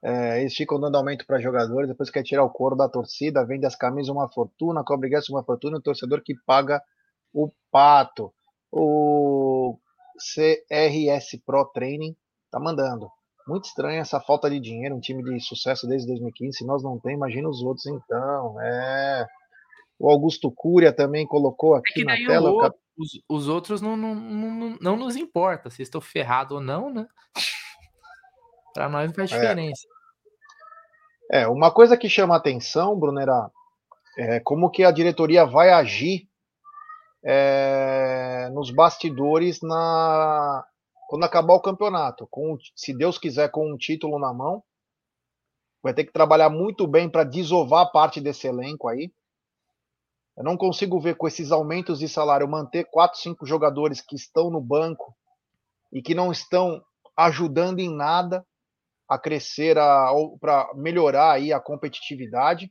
[0.05, 1.89] É, eles ficam dando aumento para jogadores.
[1.89, 5.43] Depois quer tirar o couro da torcida, vende as camisas uma fortuna, cobra ingresso uma
[5.43, 5.79] fortuna.
[5.79, 6.83] O torcedor que paga
[7.33, 8.31] o pato.
[8.71, 9.79] O
[10.19, 12.15] CRS Pro Training
[12.51, 13.09] tá mandando.
[13.49, 16.59] Muito estranha essa falta de dinheiro, um time de sucesso desde 2015.
[16.59, 18.61] Se nós não tem, imagina os outros então.
[18.61, 19.27] É.
[19.99, 22.51] O Augusto Cúria também colocou é aqui é na tela.
[22.51, 26.93] O, os, os, outros não, não, não, não nos importa se estou ferrado ou não,
[26.93, 27.07] né?
[28.75, 29.39] Para nós não faz é.
[29.39, 29.87] diferença.
[31.31, 31.43] É.
[31.43, 33.51] é, uma coisa que chama atenção, Brunera,
[34.19, 36.29] é como que a diretoria vai agir
[37.25, 40.67] é, nos bastidores na
[41.09, 42.27] quando acabar o campeonato.
[42.31, 44.63] Com, se Deus quiser, com um título na mão,
[45.83, 49.13] vai ter que trabalhar muito bem para desovar parte desse elenco aí.
[50.37, 54.51] Eu não consigo ver com esses aumentos de salário manter quatro, cinco jogadores que estão
[54.51, 55.15] no banco
[55.93, 56.83] e que não estão
[57.17, 58.45] ajudando em nada
[59.09, 59.77] a crescer,
[60.41, 62.71] para melhorar aí a competitividade.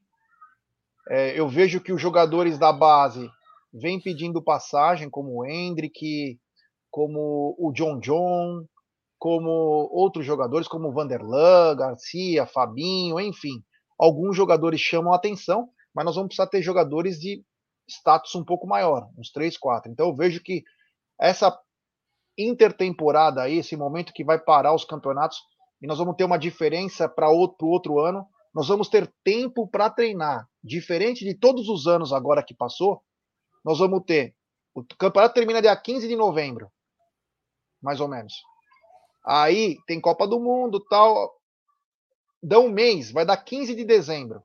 [1.10, 3.30] É, eu vejo que os jogadores da base
[3.74, 6.40] vem pedindo passagem, como o Hendrick,
[6.92, 8.66] como o John John,
[9.20, 9.50] como
[9.92, 13.64] outros jogadores, como o Vanderlan, Garcia, Fabinho, enfim.
[13.98, 17.44] Alguns jogadores chamam atenção, mas nós vamos precisar ter jogadores de
[17.88, 19.92] status um pouco maior, uns 3, 4.
[19.92, 20.64] Então eu vejo que
[21.20, 21.58] essa
[22.38, 25.38] intertemporada aí, esse momento que vai parar os campeonatos,
[25.84, 28.26] e nós vamos ter uma diferença para o outro, outro ano,
[28.56, 30.48] nós vamos ter tempo para treinar.
[30.64, 33.04] Diferente de todos os anos agora que passou,
[33.66, 34.34] nós vamos ter.
[34.74, 36.72] O campeonato termina dia 15 de novembro,
[37.82, 38.34] mais ou menos.
[39.26, 41.38] Aí tem Copa do Mundo tal.
[42.42, 44.42] Dá um mês, vai dar 15 de dezembro.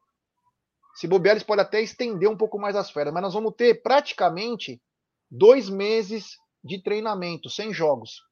[0.97, 3.81] Se bobear, eles podem até estender um pouco mais as férias, mas nós vamos ter
[3.81, 4.83] praticamente
[5.31, 8.28] dois meses de treinamento, sem jogos.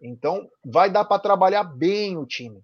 [0.00, 2.60] Então, vai dar para trabalhar bem o time.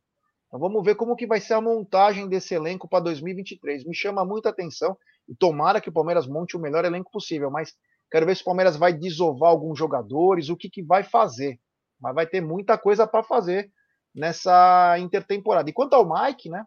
[0.47, 3.85] Então, vamos ver como que vai ser a montagem desse elenco para 2023.
[3.85, 4.97] Me chama muita atenção.
[5.29, 7.75] E tomara que o Palmeiras monte o melhor elenco possível, mas
[8.11, 11.59] quero ver se o Palmeiras vai desovar alguns jogadores, o que, que vai fazer.
[12.01, 13.71] Mas vai ter muita coisa para fazer
[14.15, 15.71] nessa intertemporada.
[15.71, 16.65] E quanto ao Mike, né?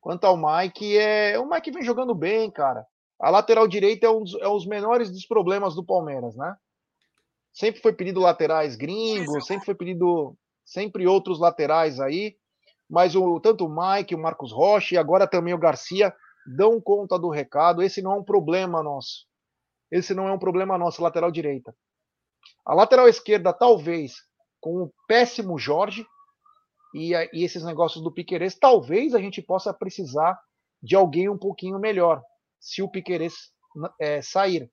[0.00, 1.38] Quanto ao Mike, é...
[1.38, 2.86] o Mike vem jogando bem, cara.
[3.18, 6.54] A lateral direita é um dos, é um dos menores dos problemas do Palmeiras, né?
[7.54, 12.36] Sempre foi pedido laterais gringos, sempre foi pedido sempre outros laterais aí,
[12.90, 16.12] mas o tanto o Mike, o Marcos Rocha e agora também o Garcia
[16.56, 17.80] dão conta do recado.
[17.80, 19.26] Esse não é um problema nosso.
[19.90, 21.74] Esse não é um problema nosso, lateral direita.
[22.66, 24.14] A lateral esquerda, talvez,
[24.60, 26.04] com o péssimo Jorge
[26.94, 30.38] e, e esses negócios do Piquerez, talvez a gente possa precisar
[30.82, 32.22] de alguém um pouquinho melhor,
[32.58, 33.34] se o Piquerez
[34.00, 34.70] é, sair.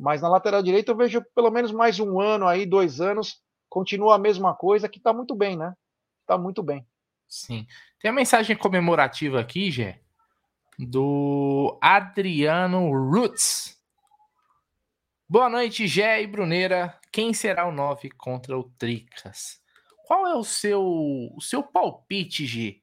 [0.00, 4.14] Mas na lateral direita eu vejo pelo menos mais um ano aí, dois anos, continua
[4.14, 5.74] a mesma coisa, que tá muito bem, né?
[6.26, 6.86] Tá muito bem.
[7.28, 7.66] Sim.
[8.00, 10.00] Tem a mensagem comemorativa aqui, Gé,
[10.78, 13.78] do Adriano Roots.
[15.28, 16.98] Boa noite, Gé e Bruneira.
[17.12, 19.60] Quem será o 9 contra o Tricas?
[20.06, 22.80] Qual é o seu o seu palpite, G?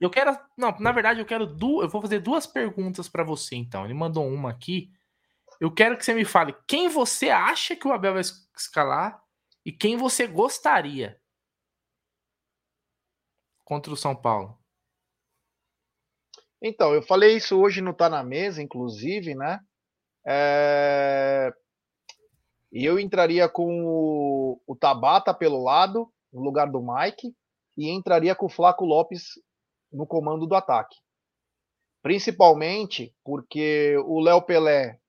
[0.00, 3.56] Eu quero, não, na verdade eu quero duas, eu vou fazer duas perguntas para você
[3.56, 3.84] então.
[3.84, 4.92] Ele mandou uma aqui.
[5.60, 8.22] Eu quero que você me fale quem você acha que o Abel vai
[8.56, 9.22] escalar
[9.64, 11.20] e quem você gostaria
[13.64, 14.58] contra o São Paulo.
[16.62, 19.60] Então, eu falei isso hoje no Tá na Mesa, inclusive, né?
[20.26, 21.52] É...
[22.72, 27.34] E eu entraria com o, o Tabata pelo lado, no lugar do Mike,
[27.76, 29.32] e entraria com o Flaco Lopes
[29.92, 30.96] no comando do ataque.
[32.02, 35.00] Principalmente porque o Léo Pelé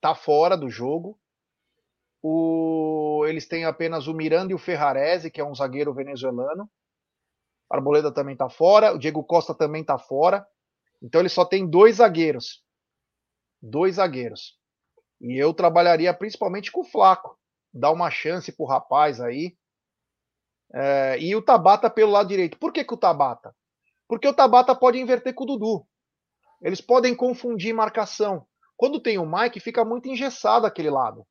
[0.00, 1.18] tá fora do jogo.
[2.22, 3.24] O...
[3.26, 6.70] Eles têm apenas o Miranda e o Ferrarese, que é um zagueiro venezuelano.
[7.70, 10.46] Arboleda também tá fora, o Diego Costa também tá fora.
[11.02, 12.64] Então ele só tem dois zagueiros.
[13.60, 14.58] Dois zagueiros.
[15.20, 17.38] E eu trabalharia principalmente com o Flaco.
[17.72, 19.56] Dar uma chance pro rapaz aí.
[20.72, 22.58] É, e o Tabata pelo lado direito.
[22.58, 23.54] Por que, que o Tabata?
[24.08, 25.86] Porque o Tabata pode inverter com o Dudu.
[26.62, 28.46] Eles podem confundir marcação.
[28.78, 31.26] Quando tem o Mike, fica muito engessado aquele lado.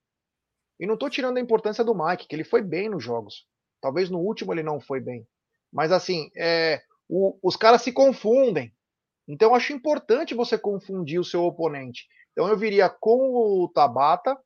[0.77, 3.47] E não estou tirando a importância do Mike, que ele foi bem nos jogos.
[3.81, 5.25] Talvez no último ele não foi bem.
[5.71, 8.75] Mas assim, é, o, os caras se confundem.
[9.25, 12.05] Então eu acho importante você confundir o seu oponente.
[12.33, 14.37] Então eu viria com o Tabata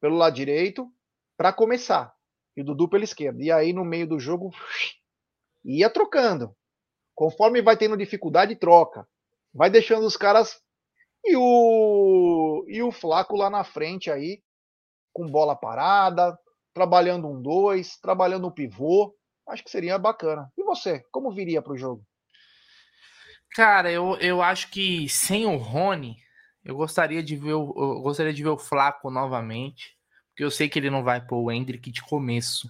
[0.00, 0.92] pelo lado direito
[1.36, 2.12] para começar
[2.56, 3.40] e o Dudu pela esquerda.
[3.40, 4.50] E aí no meio do jogo
[5.64, 6.54] ia trocando.
[7.14, 9.08] Conforme vai tendo dificuldade, troca.
[9.52, 10.60] Vai deixando os caras
[11.24, 14.42] e o e o Flaco lá na frente aí
[15.12, 16.36] com bola parada,
[16.74, 19.14] trabalhando um dois, trabalhando o pivô.
[19.48, 20.50] Acho que seria bacana.
[20.58, 22.04] E você, como viria para o jogo?
[23.54, 26.16] Cara, eu, eu acho que sem o Rony,
[26.64, 29.96] eu gostaria de ver o, eu gostaria de ver o Flaco novamente,
[30.30, 32.68] porque eu sei que ele não vai pôr o Hendrick de começo.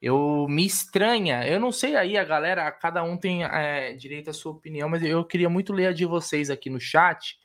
[0.00, 4.32] Eu me estranha, eu não sei aí a galera, cada um tem é, direito à
[4.32, 7.38] sua opinião, mas eu queria muito ler a de vocês aqui no chat.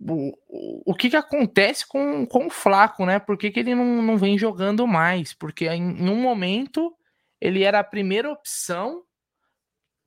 [0.00, 3.18] O, o, que que acontece com, com o Flaco, né?
[3.18, 5.32] Por que, que ele não, não vem jogando mais?
[5.32, 6.96] Porque em, em um momento
[7.40, 9.02] ele era a primeira opção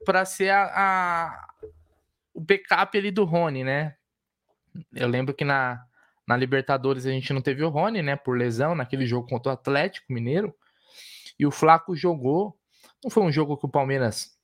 [0.05, 1.53] para ser a, a,
[2.33, 3.95] o backup ali do Rony, né?
[4.93, 5.85] Eu lembro que na,
[6.27, 8.15] na Libertadores a gente não teve o Rony, né?
[8.15, 10.55] Por lesão, naquele jogo contra o Atlético Mineiro.
[11.37, 12.57] E o Flaco jogou.
[13.03, 14.37] Não foi um jogo que o Palmeiras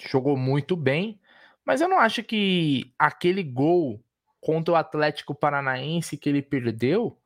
[0.00, 1.20] jogou muito bem,
[1.64, 4.02] mas eu não acho que aquele gol
[4.48, 7.20] contra o Atlético Paranaense que ele perdeu,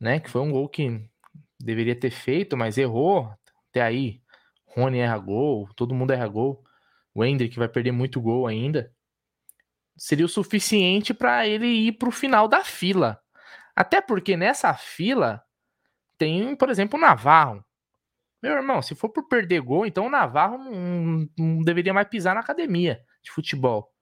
[0.00, 0.18] né?
[0.18, 1.08] Que foi um gol que
[1.56, 3.32] deveria ter feito, mas errou.
[3.70, 4.20] Até aí,
[4.66, 6.64] Rony erra gol, todo mundo erra gol.
[7.14, 8.92] O Hendrick vai perder muito gol ainda.
[9.96, 13.20] Seria o suficiente para ele ir para o final da fila.
[13.76, 15.44] Até porque nessa fila
[16.18, 17.64] tem, por exemplo, o Navarro.
[18.42, 22.34] Meu irmão, se for por perder gol, então o Navarro não, não deveria mais pisar
[22.34, 23.93] na academia de futebol.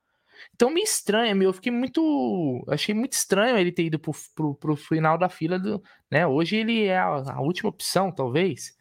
[0.55, 1.51] Então me estranha, meu.
[1.51, 2.65] Eu fiquei muito.
[2.69, 5.83] Achei muito estranho ele ter ido pro, pro, pro final da fila do.
[6.11, 6.27] Né?
[6.27, 8.77] Hoje ele é a, a última opção, talvez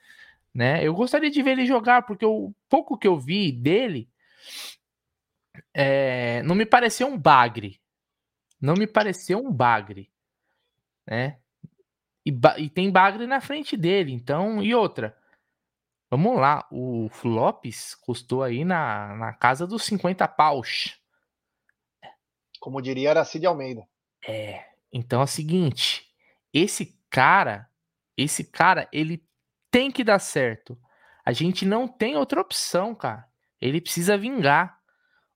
[0.54, 0.86] né?
[0.86, 4.10] Eu gostaria de ver ele jogar, porque o pouco que eu vi dele
[5.74, 7.80] é, não me pareceu um bagre.
[8.60, 10.12] Não me pareceu um bagre,
[11.08, 11.40] né?
[12.26, 15.18] E, e, tem bagre na frente dele, então, e outra.
[16.12, 21.01] Vamos lá, o Flops custou aí na, na casa dos 50 paus.
[22.62, 23.82] Como diria Aracide Almeida.
[24.26, 26.06] É, então é o seguinte,
[26.54, 27.68] esse cara,
[28.16, 29.26] esse cara, ele
[29.72, 30.78] tem que dar certo.
[31.26, 33.26] A gente não tem outra opção, cara.
[33.60, 34.80] Ele precisa vingar.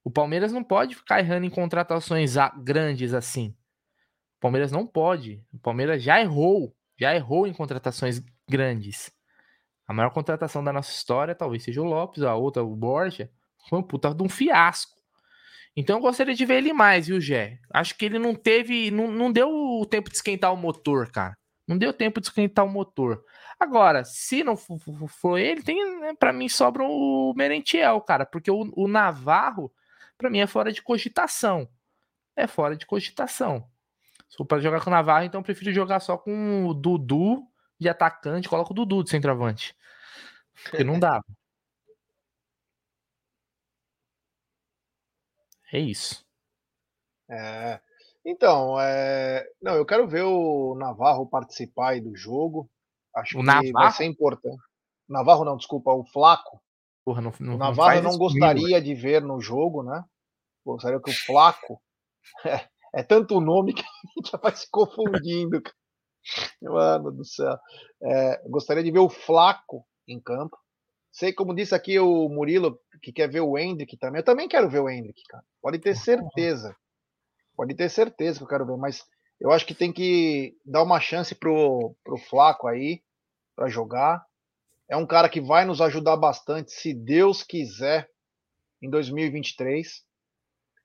[0.03, 3.55] O Palmeiras não pode ficar errando em contratações grandes assim.
[4.37, 5.43] O Palmeiras não pode.
[5.51, 9.11] O Palmeiras já errou, já errou em contratações grandes.
[9.87, 13.31] A maior contratação da nossa história talvez seja o Lopes, a outra o Borja.
[13.67, 14.94] Foi um puta de um fiasco.
[15.75, 17.59] Então eu gostaria de ver ele mais, viu, Gé?
[17.73, 21.37] Acho que ele não teve, não, não deu o tempo de esquentar o motor, cara.
[21.67, 23.23] Não deu tempo de esquentar o motor.
[23.59, 28.71] Agora, se não for ele, tem, né, para mim sobra o Merentiel, cara, porque o,
[28.75, 29.71] o Navarro,
[30.17, 31.67] para mim, é fora de cogitação.
[32.35, 33.67] É fora de cogitação.
[34.29, 37.43] Se for para jogar com o Navarro, então eu prefiro jogar só com o Dudu
[37.79, 39.75] de atacante, coloca o Dudu de centroavante.
[40.63, 41.21] Porque não dá.
[45.75, 46.23] É isso.
[47.29, 47.81] É,
[48.25, 49.45] então, é...
[49.61, 52.69] não, eu quero ver o Navarro participar aí do jogo.
[53.13, 53.73] Acho o que Navarro?
[53.73, 54.61] vai ser importante.
[55.09, 56.61] Navarro não, desculpa, o Flaco.
[57.03, 60.01] Porra, não, não, o Navarro não, não gostaria comigo, de ver no jogo, né?
[60.65, 61.81] Gostaria que o Flaco.
[62.43, 62.67] É,
[63.01, 65.61] é tanto nome que a gente já vai se confundindo.
[66.59, 67.55] Mano do céu.
[68.01, 70.57] É, gostaria de ver o Flaco em campo.
[71.15, 74.19] Sei, como disse aqui o Murilo, que quer ver o Hendrick também.
[74.19, 75.45] Eu também quero ver o Hendrick, cara.
[75.61, 76.75] Pode ter certeza.
[77.55, 79.01] Pode ter certeza que eu quero ver, mas
[79.39, 83.01] eu acho que tem que dar uma chance pro, pro Flaco aí
[83.55, 84.25] para jogar.
[84.89, 88.09] É um cara que vai nos ajudar bastante, se Deus quiser,
[88.81, 90.03] em 2023.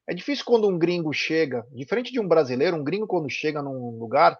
[0.09, 3.99] É difícil quando um gringo chega, diferente de um brasileiro, um gringo quando chega num
[3.99, 4.39] lugar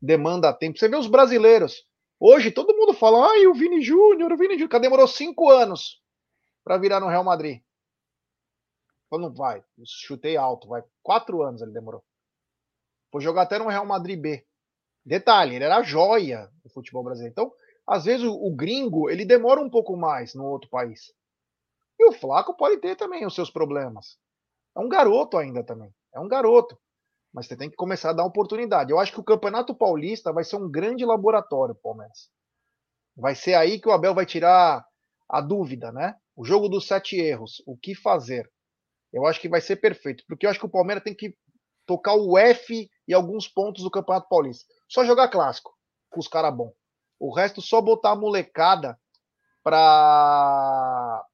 [0.00, 0.78] demanda tempo.
[0.78, 1.86] Você vê os brasileiros.
[2.20, 6.02] Hoje todo mundo fala, ai, o Vini Júnior, o Vini Júnior, demorou cinco anos
[6.64, 7.62] para virar no Real Madrid.
[9.08, 10.82] Quando vai, chutei alto, vai.
[11.02, 12.04] Quatro anos ele demorou.
[13.10, 14.46] Foi jogar até no Real Madrid B.
[15.04, 17.32] Detalhe, ele era joia do futebol brasileiro.
[17.32, 17.52] Então,
[17.86, 21.14] às vezes o, o, gringo, ele demora um pouco mais no outro país.
[22.00, 24.18] o Flaco pode ter também os seus problemas.
[24.76, 25.94] É um garoto ainda também.
[26.12, 26.78] É um garoto.
[27.32, 28.90] Mas você tem que começar a dar oportunidade.
[28.90, 32.30] Eu acho que o Campeonato Paulista vai ser um grande laboratório, Palmeiras.
[33.16, 34.84] Vai ser aí que o Abel vai tirar
[35.28, 36.14] a dúvida, né?
[36.34, 38.50] O jogo dos sete erros, o que fazer?
[39.12, 41.36] Eu acho que vai ser perfeito, porque eu acho que o Palmeiras tem que
[41.86, 44.64] tocar o F e alguns pontos do Campeonato Paulista.
[44.88, 45.74] Só jogar clássico,
[46.10, 46.72] com os caras bons.
[47.18, 48.98] O resto só botar a molecada
[49.62, 51.24] para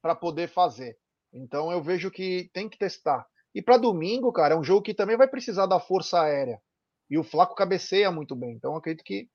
[0.00, 0.98] para poder fazer.
[1.32, 3.26] Então eu vejo que tem que testar.
[3.54, 6.60] E para domingo, cara, é um jogo que também vai precisar da força aérea.
[7.08, 8.54] E o Flaco cabeceia muito bem.
[8.54, 9.28] Então acredito que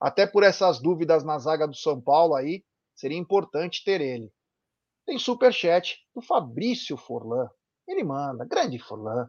[0.00, 2.62] até por essas dúvidas na zaga do São Paulo aí,
[2.94, 4.30] seria importante ter ele.
[5.06, 7.48] Tem super chat do Fabrício Forlan.
[7.88, 9.28] Ele manda, grande Forlan.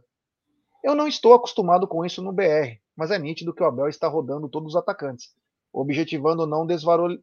[0.84, 4.08] Eu não estou acostumado com isso no BR, mas é nítido que o Abel está
[4.08, 5.34] rodando todos os atacantes,
[5.74, 6.68] objetivando não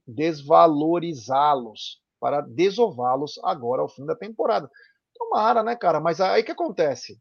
[0.07, 4.71] desvalorizá-los para desová-los agora ao fim da temporada.
[5.15, 6.01] Tomara, né, cara?
[6.01, 7.21] Mas aí o que acontece?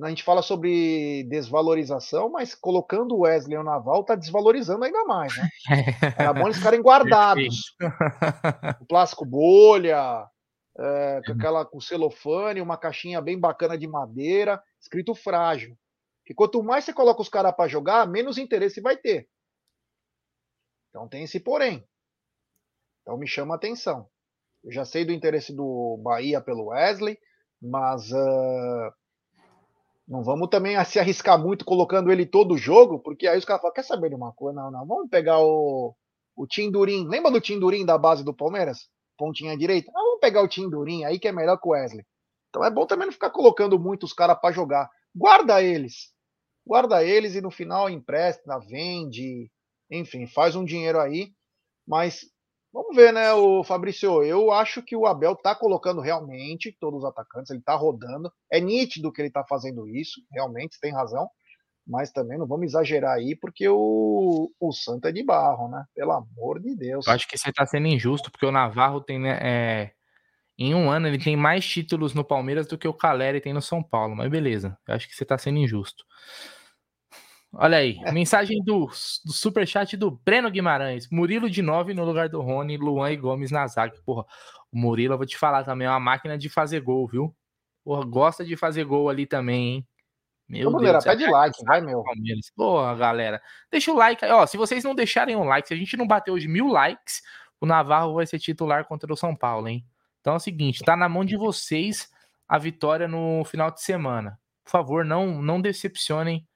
[0.00, 5.36] A gente fala sobre desvalorização, mas colocando o Wesley o Naval tá desvalorizando ainda mais,
[5.36, 5.48] né?
[6.16, 7.74] Era bom eles ficarem guardados.
[8.80, 10.24] o plástico bolha,
[10.78, 15.76] é, com aquela com celofane, uma caixinha bem bacana de madeira, escrito frágil.
[16.28, 19.28] E quanto mais você coloca os caras para jogar, menos interesse vai ter.
[20.90, 21.84] Então tem esse porém.
[23.02, 24.08] Então me chama a atenção.
[24.64, 27.18] Eu já sei do interesse do Bahia pelo Wesley,
[27.60, 28.92] mas uh,
[30.06, 33.60] não vamos também se arriscar muito colocando ele todo o jogo, porque aí os caras
[33.60, 34.60] falam, quer saber de uma coisa?
[34.60, 35.94] Não, não, vamos pegar o,
[36.34, 37.06] o Tindurim.
[37.06, 38.88] Lembra do Tindurim da base do Palmeiras?
[39.16, 39.90] Pontinha direita?
[39.94, 42.06] Ah, vamos pegar o Tindurim aí que é melhor que o Wesley.
[42.48, 44.88] Então é bom também não ficar colocando muito os caras para jogar.
[45.14, 46.12] Guarda eles.
[46.66, 49.50] Guarda eles e no final empresta, vende,
[49.90, 51.32] enfim, faz um dinheiro aí.
[51.86, 52.26] Mas
[52.72, 54.22] Vamos ver, né, o Fabrício?
[54.22, 58.30] Eu acho que o Abel tá colocando realmente todos os atacantes, ele tá rodando.
[58.52, 61.28] É nítido que ele tá fazendo isso, realmente, tem razão.
[61.86, 65.82] Mas também não vamos exagerar aí, porque o, o Santo é de barro, né?
[65.94, 67.06] Pelo amor de Deus.
[67.06, 69.90] Eu acho que você tá sendo injusto, porque o Navarro tem, né, é...
[70.58, 73.62] em um ano, ele tem mais títulos no Palmeiras do que o Caleri tem no
[73.62, 74.14] São Paulo.
[74.14, 76.04] Mas beleza, eu acho que você tá sendo injusto.
[77.52, 81.08] Olha aí, mensagem do, do superchat do Breno Guimarães.
[81.10, 83.96] Murilo de 9 no lugar do Rony, Luan e Gomes na zaga.
[84.04, 84.24] Porra,
[84.70, 87.34] o Murilo, eu vou te falar também, é uma máquina de fazer gol, viu?
[87.82, 89.88] Porra, gosta de fazer gol ali também, hein?
[90.48, 92.02] Meu Deus, galera, pede like, vai, meu.
[92.02, 92.50] Palmeiras.
[92.56, 93.42] Porra, galera.
[93.70, 94.30] Deixa o like aí.
[94.30, 97.22] Ó, se vocês não deixarem o like, se a gente não bater hoje mil likes,
[97.60, 99.84] o Navarro vai ser titular contra o São Paulo, hein?
[100.20, 102.10] Então é o seguinte, tá na mão de vocês
[102.48, 104.38] a vitória no final de semana.
[104.64, 106.46] Por favor, não, não decepcionem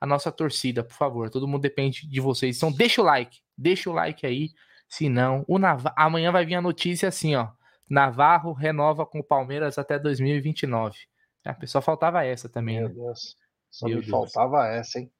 [0.00, 1.30] a nossa torcida, por favor.
[1.30, 2.56] Todo mundo depende de vocês.
[2.56, 4.50] Então deixa o like, deixa o like aí.
[4.88, 5.84] Senão, o Nav...
[5.96, 7.48] amanhã vai vir a notícia assim, ó.
[7.88, 10.96] Navarro renova com o Palmeiras até 2029.
[11.44, 12.78] A pessoa faltava essa também.
[12.78, 12.94] Meu né?
[12.94, 13.36] Deus.
[13.70, 14.10] Só meu me Deus.
[14.10, 15.10] faltava essa, hein?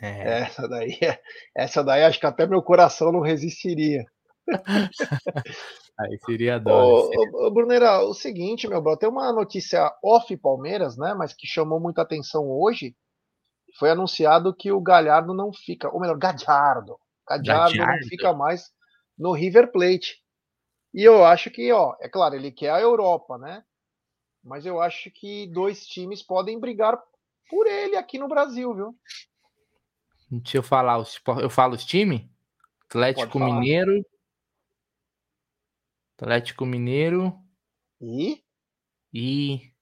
[0.00, 0.40] É.
[0.42, 0.98] Essa daí,
[1.54, 4.04] essa daí acho que até meu coração não resistiria.
[6.00, 7.10] Aí seria dó.
[7.10, 11.14] Ô, ô, Brunera, o seguinte, meu bro, tem uma notícia off Palmeiras, né?
[11.14, 12.96] Mas que chamou muita atenção hoje
[13.78, 16.98] foi anunciado que o Galhardo não fica, ou melhor, Gadiardo.
[17.28, 18.72] Gadiardo, não fica mais
[19.16, 20.22] no River Plate.
[20.92, 23.64] E eu acho que, ó, é claro, ele quer a Europa, né?
[24.44, 27.00] Mas eu acho que dois times podem brigar
[27.48, 28.98] por ele aqui no Brasil, viu?
[30.30, 31.02] Deixa eu falar,
[31.40, 32.22] eu falo os times?
[32.86, 34.04] Atlético Mineiro.
[36.16, 37.38] Atlético Mineiro.
[38.00, 38.42] E?
[39.12, 39.72] E.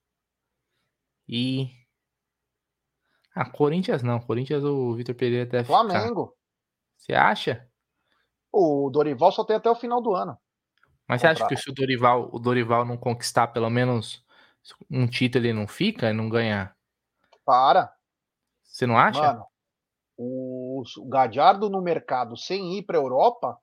[1.29, 1.80] E.
[3.41, 4.21] Ah, Corinthians não.
[4.21, 6.37] Corinthians o Vitor Pereira deve Flamengo.
[6.99, 7.67] Você acha?
[8.53, 10.37] O Dorival só tem até o final do ano.
[11.09, 14.23] Mas você acha que se o Dorival, o Dorival não conquistar pelo menos
[14.91, 16.77] um título, ele não fica e não ganha?
[17.43, 17.91] Para.
[18.63, 19.23] Você não acha?
[19.23, 19.47] Mano,
[20.19, 23.59] o, o Gadiardo no mercado sem ir para Europa.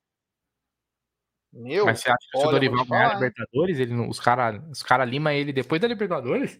[1.54, 4.82] Meu, Mas você acha que se o Dorival ganhar a Libertadores, ele, os caras os
[4.82, 6.60] cara lima ele depois da Libertadores?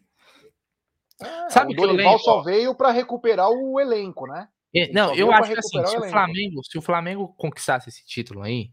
[1.22, 4.48] É, Sabe o Dorival só veio para recuperar o elenco, né?
[4.76, 8.44] É, não, eu acho que assim, se o, Flamengo, se o Flamengo conquistasse esse título
[8.44, 8.72] aí,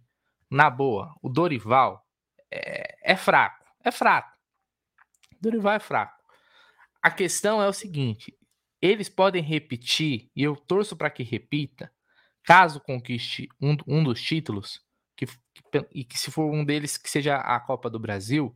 [0.51, 2.05] na boa, o Dorival
[2.51, 4.31] é, é fraco, é fraco.
[5.33, 6.23] O Dorival é fraco.
[7.03, 8.37] A questão é o seguinte:
[8.83, 11.91] eles podem repetir, e eu torço para que repita,
[12.43, 14.83] caso conquiste um, um dos títulos,
[15.17, 18.55] que, que, e que se for um deles que seja a Copa do Brasil,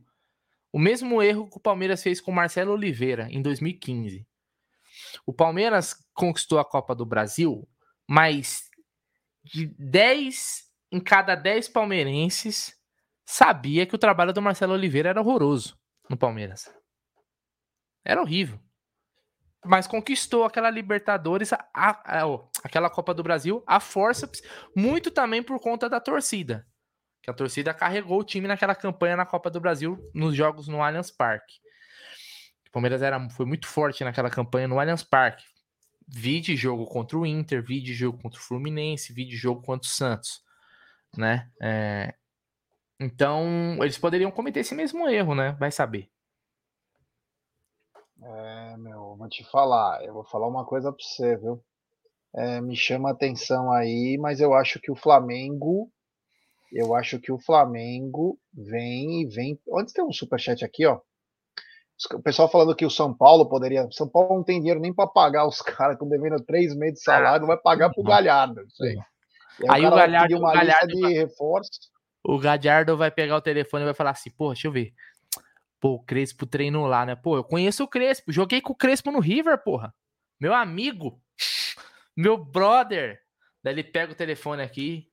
[0.71, 4.27] o mesmo erro que o Palmeiras fez com Marcelo Oliveira em 2015.
[5.25, 7.67] O Palmeiras conquistou a Copa do Brasil,
[8.07, 8.69] mas
[9.43, 12.75] de 10 em cada 10 palmeirenses
[13.25, 16.71] sabia que o trabalho do Marcelo Oliveira era horroroso no Palmeiras.
[18.03, 18.59] Era horrível.
[19.63, 22.23] Mas conquistou aquela Libertadores, a, a, a,
[22.63, 24.29] aquela Copa do Brasil, a força,
[24.75, 26.65] muito também por conta da torcida.
[27.21, 30.81] Que a torcida carregou o time naquela campanha na Copa do Brasil, nos jogos no
[30.81, 31.59] Allianz Parque.
[32.67, 35.43] O Palmeiras era, foi muito forte naquela campanha no Allianz Parque.
[36.07, 39.61] Vi de jogo contra o Inter, vi de jogo contra o Fluminense, vi de jogo
[39.61, 40.43] contra o Santos,
[41.15, 41.49] né?
[41.61, 42.13] É...
[42.99, 45.55] Então, eles poderiam cometer esse mesmo erro, né?
[45.59, 46.09] Vai saber.
[48.21, 51.63] É, meu, vou te falar, eu vou falar uma coisa pra você, viu?
[52.35, 55.91] É, me chama a atenção aí, mas eu acho que o Flamengo,
[56.71, 59.59] eu acho que o Flamengo vem e vem.
[59.73, 60.99] Antes tem um superchat aqui, ó.
[62.13, 63.87] O pessoal falando que o São Paulo poderia.
[63.91, 67.03] São Paulo não tem dinheiro nem para pagar os caras, estão devendo três meses de
[67.03, 68.61] salário, não vai pagar pro Galhardo.
[68.81, 68.97] Aí,
[69.69, 71.71] aí o, o Galhardo, uma o Galhardo de reforço.
[72.23, 74.93] O Galhardo vai pegar o telefone e vai falar assim: pô, deixa eu ver.
[75.79, 77.15] Pô, o Crespo treinou lá, né?
[77.15, 78.31] Pô, eu conheço o Crespo.
[78.31, 79.93] Joguei com o Crespo no River, porra.
[80.39, 81.21] Meu amigo.
[82.15, 83.19] Meu brother.
[83.63, 85.09] Daí ele pega o telefone aqui.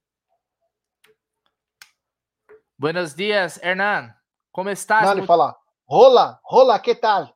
[2.79, 4.15] Buenos dias, Hernan.
[4.53, 5.11] Como estás?
[5.11, 5.57] Ele fala.
[5.87, 7.35] Hola, hola, que tal?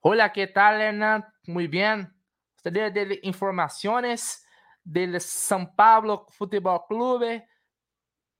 [0.00, 1.22] Hola, que tal, Hernan?
[1.46, 2.10] Muy bien.
[2.54, 4.42] Gostaria de informações
[4.82, 7.42] del São Paulo Futebol Clube,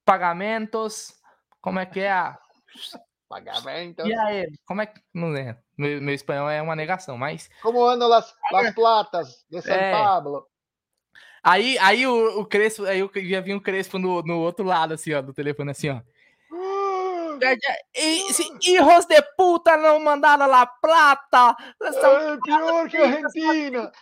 [0.03, 1.15] pagamentos,
[1.61, 2.35] como é que é?
[3.29, 4.07] Pagamento.
[4.07, 4.99] E aí, como é que.
[5.13, 5.59] Não é.
[5.77, 7.51] Meu, meu espanhol é uma negação, mas.
[7.63, 9.93] Como andam las, las platas de São é.
[9.93, 10.49] Paulo?
[11.43, 14.95] Aí, aí o, o Crespo, aí eu já vi um Crespo no, no outro lado,
[14.95, 16.01] assim, ó, do telefone, assim, ó.
[17.95, 21.57] Hijos de puta não mandaram la plata.
[21.83, 23.93] É pior que a Argentina.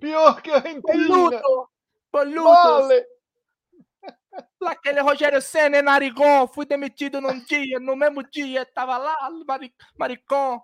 [0.00, 1.08] Pior que a Argentina.
[1.08, 1.70] Boludo.
[2.12, 2.42] Boludo.
[2.42, 3.06] Vale.
[4.66, 5.82] Aquele Rogério Senna e
[6.48, 9.16] fui demitido num dia, no mesmo dia, tava lá,
[9.98, 10.62] maricão.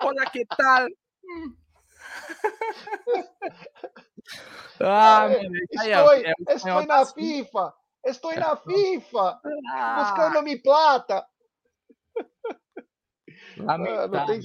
[0.00, 0.86] Olha que tal.
[1.24, 1.56] Hum.
[4.80, 5.28] ah,
[5.70, 7.72] estou, aí, é, estou na FIFA,
[8.04, 9.40] estou na FIFA,
[9.72, 10.02] ah.
[10.02, 11.26] buscando mi plata.
[13.56, 14.20] Lamentável.
[14.20, 14.40] Ah, tem,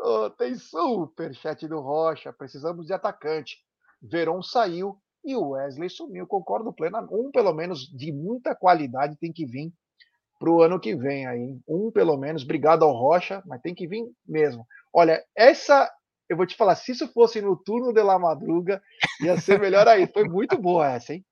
[0.00, 3.58] oh, tem super chat do Rocha, precisamos de atacante.
[4.02, 7.14] Verón saiu, e o Wesley sumiu, concordo plenamente.
[7.14, 9.72] Um, pelo menos, de muita qualidade tem que vir
[10.38, 11.58] para o ano que vem aí.
[11.66, 14.66] Um, pelo menos, obrigado ao Rocha, mas tem que vir mesmo.
[14.92, 15.90] Olha, essa,
[16.28, 18.82] eu vou te falar, se isso fosse no turno de La Madruga,
[19.22, 20.06] ia ser melhor aí.
[20.06, 21.24] Foi muito boa essa, hein?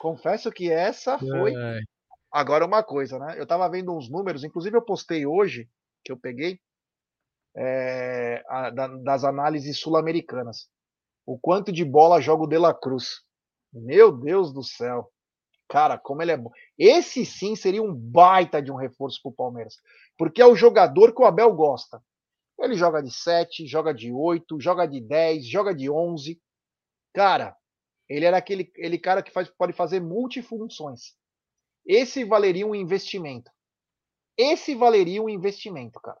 [0.00, 1.52] Confesso que essa foi.
[2.32, 3.34] Agora, uma coisa, né?
[3.36, 5.68] Eu estava vendo uns números, inclusive eu postei hoje,
[6.02, 6.58] que eu peguei,
[7.54, 10.70] é, a, da, das análises sul-americanas.
[11.26, 13.20] O quanto de bola joga o De La Cruz.
[13.70, 15.12] Meu Deus do céu.
[15.68, 16.50] Cara, como ele é bom.
[16.78, 19.76] Esse sim seria um baita de um reforço para o Palmeiras.
[20.16, 22.02] Porque é o jogador que o Abel gosta.
[22.58, 26.40] Ele joga de 7, joga de 8, joga de 10, joga de 11.
[27.12, 27.54] Cara,
[28.10, 31.14] ele era aquele, aquele cara que faz, pode fazer multifunções.
[31.86, 33.50] Esse valeria um investimento.
[34.36, 36.18] Esse valeria um investimento, cara.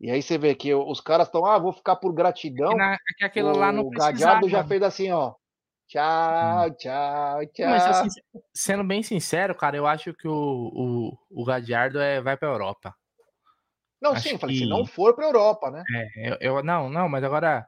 [0.00, 2.68] E aí você vê que os caras estão, ah, vou ficar por gratidão.
[2.68, 5.34] É que, na, é que aquilo o lá não Gadiardo já fez assim, ó.
[5.88, 7.70] Tchau, tchau, tchau.
[7.70, 8.20] Mas assim,
[8.54, 12.94] sendo bem sincero, cara, eu acho que o, o, o Gadiardo é, vai pra Europa.
[14.00, 14.62] Não, acho sim, falei, que...
[14.62, 15.82] se não for pra Europa, né?
[15.94, 17.66] É, eu, eu, não, não, mas agora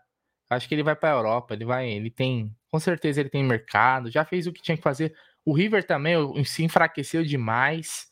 [0.51, 4.11] acho que ele vai pra Europa, ele vai, ele tem, com certeza ele tem mercado,
[4.11, 5.15] já fez o que tinha que fazer.
[5.45, 6.15] O River também
[6.45, 8.09] se enfraqueceu demais.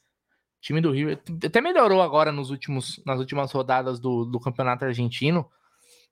[0.58, 4.84] O time do River até melhorou agora nos últimos, nas últimas rodadas do, do campeonato
[4.84, 5.48] argentino,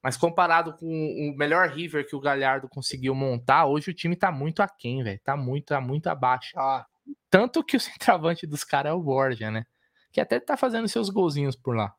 [0.02, 4.30] mas comparado com o melhor River que o Galhardo conseguiu montar, hoje o time tá
[4.30, 5.18] muito aquém, velho.
[5.24, 6.52] Tá muito, tá muito abaixo.
[6.58, 6.86] Ah.
[7.30, 9.64] Tanto que o centroavante dos caras é o Borja, né?
[10.12, 11.94] Que até tá fazendo seus golzinhos por lá.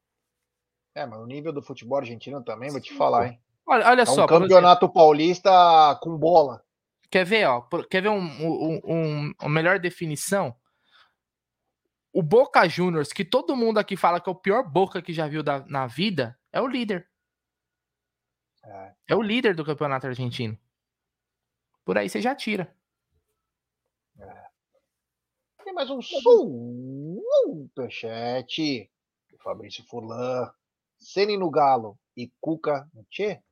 [0.93, 3.39] É, mas o nível do futebol argentino também, vou te falar, hein?
[3.67, 4.25] Olha, olha é só.
[4.25, 6.63] Um campeonato paulista com bola.
[7.09, 7.61] Quer ver, ó?
[7.89, 10.55] Quer ver um, um, um, uma melhor definição?
[12.13, 15.27] O Boca Juniors, que todo mundo aqui fala que é o pior Boca que já
[15.27, 17.09] viu da, na vida, é o líder.
[18.63, 18.93] É.
[19.09, 20.57] é o líder do campeonato argentino.
[21.83, 22.75] Por aí você já tira.
[24.19, 24.45] É.
[25.63, 26.01] Tem mais um
[27.81, 28.91] superchat.
[29.43, 30.51] Fabrício Furlan.
[30.97, 33.43] Ceni no Galo e Cuca no Tchê.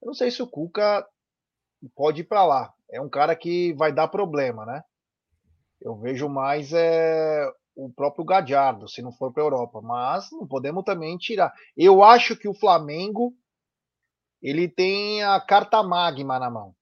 [0.00, 1.06] Eu não sei se o Cuca
[1.94, 2.74] pode ir para lá.
[2.90, 4.82] É um cara que vai dar problema, né?
[5.80, 7.46] Eu vejo mais é,
[7.76, 9.80] o próprio Gadiardo, se não for para a Europa.
[9.80, 11.52] Mas não podemos também tirar.
[11.76, 13.34] Eu acho que o Flamengo
[14.40, 16.74] ele tem a carta magma na mão.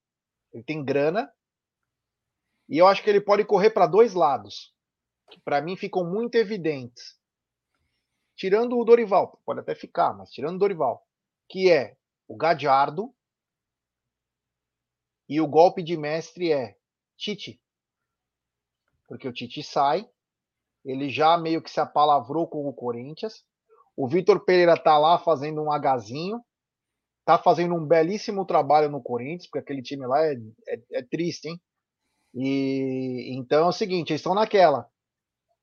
[0.52, 1.30] Ele tem grana.
[2.68, 4.74] E eu acho que ele pode correr para dois lados.
[5.30, 7.16] que para mim ficam muito evidentes.
[8.36, 11.02] Tirando o Dorival, pode até ficar, mas tirando o Dorival,
[11.48, 11.96] que é
[12.28, 13.14] o Gadiardo
[15.28, 16.76] e o golpe de mestre é
[17.16, 17.60] Tite.
[19.08, 20.08] Porque o Tite sai,
[20.84, 23.44] ele já meio que se apalavrou com o Corinthians.
[23.96, 26.44] O Vitor Pereira tá lá fazendo um agazinho,
[27.24, 30.34] tá fazendo um belíssimo trabalho no Corinthians, porque aquele time lá é,
[30.68, 31.60] é, é triste, hein?
[32.34, 34.88] E então é o seguinte, eles estão naquela.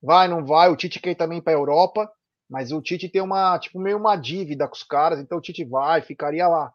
[0.02, 2.12] Vai, não vai, o Tite quer também para a Europa,
[2.54, 5.66] mas o Tite tem uma, tipo, meio uma dívida com os caras, então o Tite
[5.66, 6.72] vai, ficaria lá.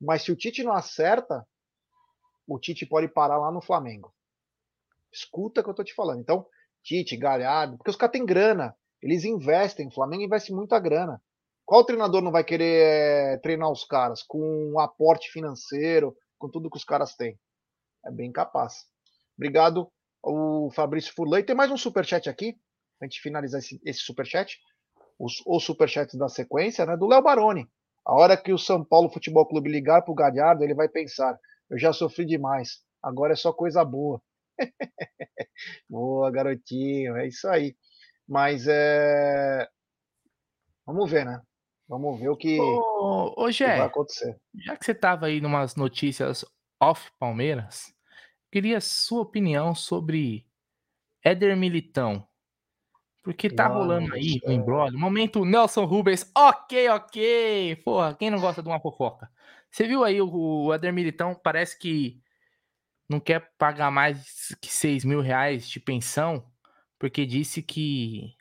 [0.00, 1.44] Mas se o Tite não acerta,
[2.46, 4.14] o Tite pode parar lá no Flamengo.
[5.12, 6.20] Escuta o que eu tô te falando.
[6.20, 6.46] Então,
[6.80, 8.72] Tite, Galhardo, porque os caras têm grana,
[9.02, 11.20] eles investem, o Flamengo investe muita grana.
[11.64, 16.70] Qual treinador não vai querer é, treinar os caras com um aporte financeiro, com tudo
[16.70, 17.36] que os caras têm?
[18.04, 18.84] É bem capaz.
[19.36, 19.90] Obrigado,
[20.22, 21.40] o Fabrício Furlan.
[21.40, 22.52] E tem mais um superchat aqui,
[22.96, 24.56] pra gente finalizar esse, esse superchat.
[25.18, 26.96] Os, os superchats da sequência, né?
[26.96, 27.68] Do Léo Baroni.
[28.04, 31.38] A hora que o São Paulo Futebol Clube ligar pro Galhardo, ele vai pensar:
[31.68, 34.22] eu já sofri demais, agora é só coisa boa.
[35.88, 37.76] boa, garotinho, é isso aí.
[38.28, 39.68] Mas é.
[40.86, 41.40] Vamos ver, né?
[41.88, 44.36] Vamos ver o que, ô, ô, Gé, que vai acontecer.
[44.54, 46.44] Já que você tava aí numas notícias
[46.80, 47.94] off Palmeiras,
[48.50, 50.46] queria sua opinião sobre
[51.24, 52.26] Éder Militão.
[53.26, 54.96] Porque tá rolando aí o embrolho.
[54.96, 56.30] Momento Nelson Rubens.
[56.32, 57.74] Ok, ok.
[57.84, 59.28] Porra, quem não gosta de uma fofoca?
[59.68, 61.34] Você viu aí o, o Éder Militão?
[61.34, 62.22] Parece que
[63.08, 66.46] não quer pagar mais que 6 mil reais de pensão,
[67.00, 68.32] porque disse que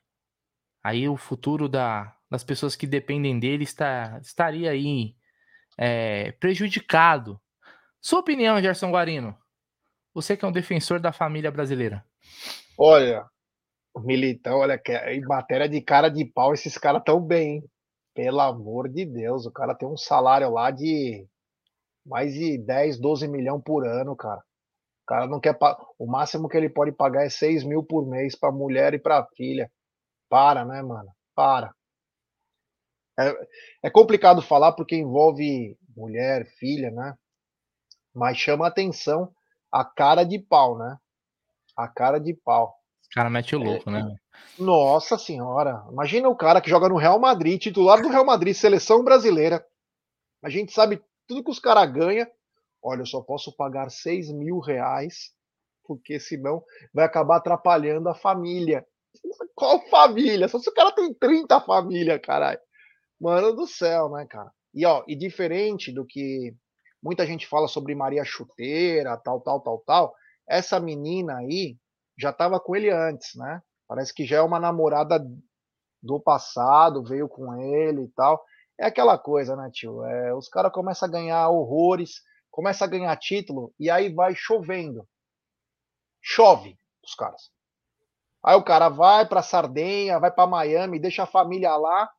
[0.83, 5.15] aí o futuro da, das pessoas que dependem dele está, estaria aí
[5.79, 7.41] é, prejudicado.
[7.99, 9.35] Sua opinião, Gerson Guarino?
[10.13, 12.05] Você que é um defensor da família brasileira.
[12.77, 13.25] Olha,
[13.97, 17.63] Militão, olha, que em matéria de cara de pau, esses caras tão bem, hein?
[18.13, 21.27] Pelo amor de Deus, o cara tem um salário lá de
[22.05, 24.41] mais de 10, 12 milhões por ano, cara.
[25.03, 25.57] O cara não quer.
[25.99, 29.27] O máximo que ele pode pagar é 6 mil por mês pra mulher e pra
[29.35, 29.71] filha.
[30.29, 31.11] Para, né, mano?
[31.35, 31.73] Para.
[33.17, 33.33] É,
[33.83, 37.13] é complicado falar porque envolve mulher, filha, né?
[38.13, 39.31] Mas chama atenção
[39.71, 40.97] a cara de pau, né?
[41.77, 42.75] A cara de pau.
[43.15, 44.15] O cara mete o é, louco, é, né?
[44.59, 45.85] Nossa senhora.
[45.89, 49.65] Imagina o cara que joga no Real Madrid, titular do Real Madrid, seleção brasileira.
[50.43, 52.27] A gente sabe tudo que os caras ganham.
[52.83, 55.31] Olha, eu só posso pagar 6 mil reais,
[55.85, 56.61] porque senão
[56.93, 58.85] vai acabar atrapalhando a família.
[59.55, 60.47] Qual família?
[60.47, 62.59] Só se o cara tem 30 família, caralho.
[63.19, 64.51] Mano do céu, né, cara?
[64.73, 66.53] E ó, e diferente do que
[67.05, 70.15] Muita gente fala sobre Maria Chuteira, tal, tal, tal, tal.
[70.49, 71.77] Essa menina aí
[72.17, 73.61] já estava com ele antes, né?
[73.87, 75.19] Parece que já é uma namorada
[76.01, 78.43] do passado, veio com ele e tal.
[78.79, 80.03] É aquela coisa, né, tio?
[80.05, 85.07] É, os caras começam a ganhar horrores, começam a ganhar título e aí vai chovendo.
[86.21, 87.51] Chove os caras.
[88.43, 92.09] Aí o cara vai para Sardenha, vai para Miami, deixa a família lá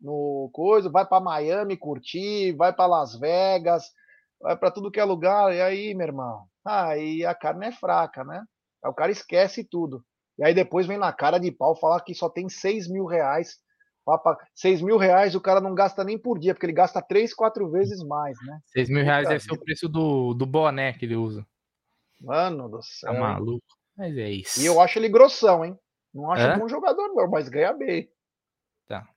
[0.00, 3.90] no coisa, vai para Miami curtir, vai para Las Vegas,
[4.40, 6.46] vai para tudo que é lugar, e aí, meu irmão?
[6.64, 8.44] Aí a carne é fraca, né?
[8.84, 10.04] Aí o cara esquece tudo.
[10.38, 13.58] E aí depois vem na cara de pau falar que só tem 6 mil reais.
[14.54, 17.70] 6 mil reais o cara não gasta nem por dia, porque ele gasta 3, 4
[17.70, 18.60] vezes mais, né?
[18.66, 21.46] 6 mil reais deve ser o preço do, do boné que ele usa.
[22.20, 23.12] Mano do tá céu.
[23.14, 23.64] Tá maluco.
[23.96, 24.60] Mas é isso.
[24.60, 25.78] E eu acho ele grossão, hein?
[26.12, 26.58] Não acho é?
[26.58, 28.10] bom jogador, não, mas ganha bem.
[28.86, 29.08] Tá.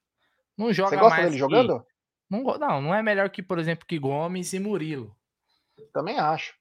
[0.58, 1.40] Não joga Você gosta mais dele que...
[1.40, 1.86] jogando?
[2.30, 5.16] Não, não, não é melhor que, por exemplo, que Gomes e Murilo.
[5.94, 6.57] Também acho.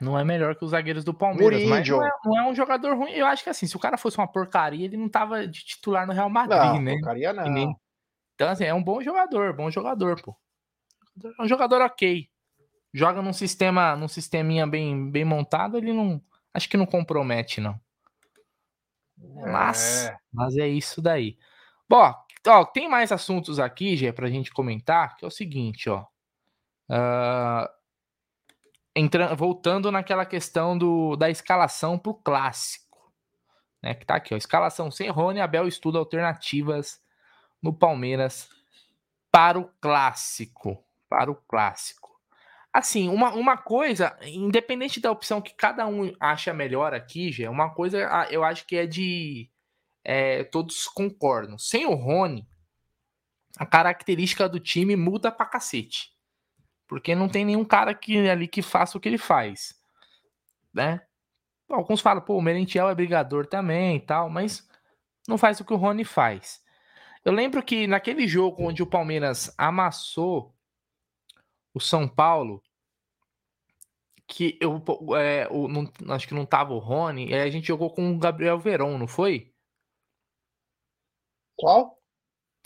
[0.00, 2.96] Não é melhor que os zagueiros do Palmeiras, mas não é, não é, um jogador
[2.96, 3.12] ruim.
[3.12, 6.06] Eu acho que assim, se o cara fosse uma porcaria, ele não tava de titular
[6.06, 6.92] no Real Madrid, não, né?
[6.94, 7.48] Porcaria não.
[7.50, 7.76] Nem...
[8.34, 10.36] Então, assim, é um bom jogador, bom jogador, pô.
[11.38, 12.28] É um jogador ok.
[12.92, 16.20] Joga num sistema, num sisteminha bem, bem montado, ele não.
[16.52, 17.78] Acho que não compromete, não.
[19.34, 20.16] Mas, é.
[20.32, 21.36] mas é isso daí.
[21.88, 22.14] Bom,
[22.46, 26.04] ó, tem mais assuntos aqui, Gê, pra gente comentar, que é o seguinte, ó.
[26.88, 27.68] Uh,
[29.36, 33.12] voltando naquela questão do, da escalação para o clássico.
[33.82, 34.36] Né, que tá aqui, ó.
[34.36, 37.00] Escalação sem Rony, Abel estuda alternativas
[37.62, 38.48] no Palmeiras
[39.30, 40.82] para o clássico.
[41.08, 42.06] Para o clássico.
[42.72, 47.70] Assim, uma, uma coisa, independente da opção que cada um acha melhor aqui, já, uma
[47.70, 49.50] coisa ah, eu acho que é de.
[50.04, 51.58] É, todos concordam.
[51.58, 52.46] Sem o Rony,
[53.58, 56.15] a característica do time muda pra cacete.
[56.86, 59.74] Porque não tem nenhum cara que, ali que faça o que ele faz.
[60.72, 61.00] Né?
[61.68, 64.68] Alguns falam, pô, o Merentiel é brigador também e tal, mas
[65.26, 66.62] não faz o que o Rony faz.
[67.24, 70.54] Eu lembro que naquele jogo onde o Palmeiras amassou
[71.74, 72.62] o São Paulo,
[74.28, 74.82] que eu
[75.18, 78.18] é, o, não, acho que não tava o Rony, e a gente jogou com o
[78.18, 79.52] Gabriel Verón, não foi?
[81.56, 81.95] Qual?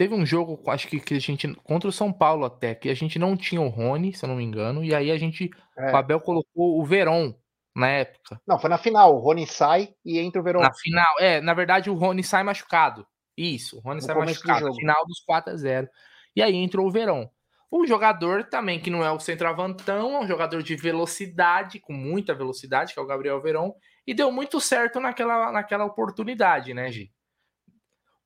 [0.01, 1.47] Teve um jogo, acho que, que a gente.
[1.57, 4.37] Contra o São Paulo até, que a gente não tinha o Rony, se eu não
[4.37, 5.51] me engano, e aí a gente.
[5.77, 5.93] É.
[5.93, 7.35] O Abel colocou o Verón
[7.77, 8.41] na época.
[8.49, 9.15] Não, foi na final.
[9.15, 10.63] O Rony sai e entra o Verón.
[10.63, 13.07] Na final, é, na verdade o Rony sai machucado.
[13.37, 14.69] Isso, o Rony no sai machucado.
[14.69, 15.87] Do final dos 4 a 0
[16.35, 17.29] E aí entrou o Verón.
[17.71, 22.35] Um jogador também que não é o centroavantão, é um jogador de velocidade, com muita
[22.35, 23.73] velocidade, que é o Gabriel Verón,
[24.07, 27.13] e deu muito certo naquela, naquela oportunidade, né, Gi?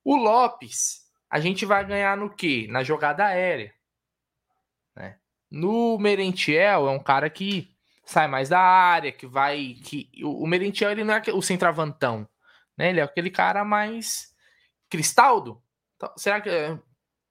[0.05, 1.04] O Lopes,
[1.35, 2.69] a gente vai ganhar no quê?
[2.71, 3.75] Na jogada aérea.
[4.95, 5.19] Né?
[5.51, 7.75] No Merentiel, é um cara que
[8.05, 9.75] sai mais da área, que vai.
[9.85, 12.29] que O Merentiel ele não é o centroavantão,
[12.79, 12.91] né?
[12.91, 14.33] Ele é aquele cara mais
[14.89, 15.61] cristaldo.
[15.97, 16.51] Então, será que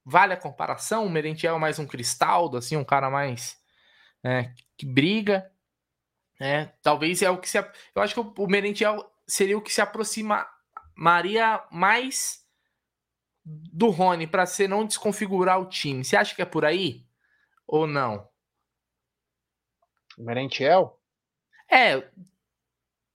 [0.06, 1.06] Vale a comparação?
[1.06, 3.58] O Merentiel é mais um Cristaldo, assim, um cara mais
[4.22, 5.50] né, que briga.
[6.38, 6.74] Né?
[6.82, 7.58] Talvez é o que se.
[7.58, 12.43] Eu acho que o Merentiel seria o que se aproximaria mais
[13.46, 16.04] do Rony para você não desconfigurar o time.
[16.04, 17.06] Você acha que é por aí?
[17.68, 18.28] Ou não?
[20.18, 21.00] Merentiel?
[21.70, 22.08] É,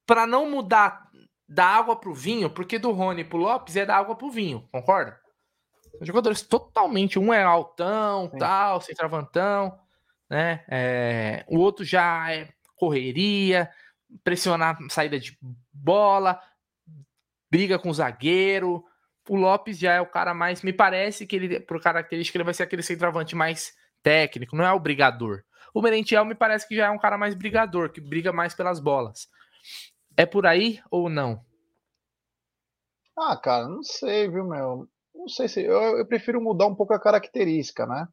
[0.07, 1.09] para não mudar
[1.49, 5.19] da água pro vinho, porque do Rony pro Lopes é da água pro vinho, concorda?
[5.97, 7.19] São jogadores totalmente.
[7.19, 8.39] Um é altão, Sim.
[8.39, 9.79] tal, centroavantão,
[10.29, 10.65] né?
[10.69, 13.71] É, o outro já é correria,
[14.23, 15.37] pressionar saída de
[15.73, 16.41] bola,
[17.51, 18.85] briga com o zagueiro.
[19.29, 20.63] O Lopes já é o cara mais.
[20.63, 24.73] Me parece que ele, por característica, ele vai ser aquele centroavante mais técnico, não é
[24.73, 25.43] o brigador.
[25.75, 28.81] O Merentiel me parece que já é um cara mais brigador, que briga mais pelas
[28.81, 29.29] bolas.
[30.17, 31.45] É por aí ou não?
[33.17, 34.89] Ah, cara, não sei, viu, meu?
[35.15, 35.63] Não sei se.
[35.63, 38.07] Eu, eu prefiro mudar um pouco a característica, né?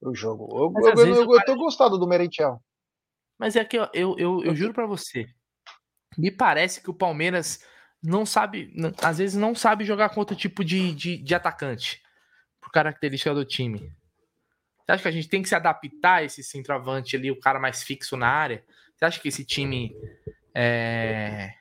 [0.00, 0.48] Pro jogo.
[0.52, 2.60] Eu, eu, eu, eu, eu tô gostado do Merentiel.
[3.38, 5.26] Mas é que eu, eu, eu, eu juro para você.
[6.16, 7.64] Me parece que o Palmeiras
[8.02, 12.02] não sabe, às vezes não sabe jogar com outro tipo de, de, de atacante,
[12.60, 13.92] por característica do time.
[14.84, 17.60] Você acha que a gente tem que se adaptar a esse centroavante ali, o cara
[17.60, 18.64] mais fixo na área?
[18.96, 19.94] Você acha que esse time
[20.54, 21.54] é,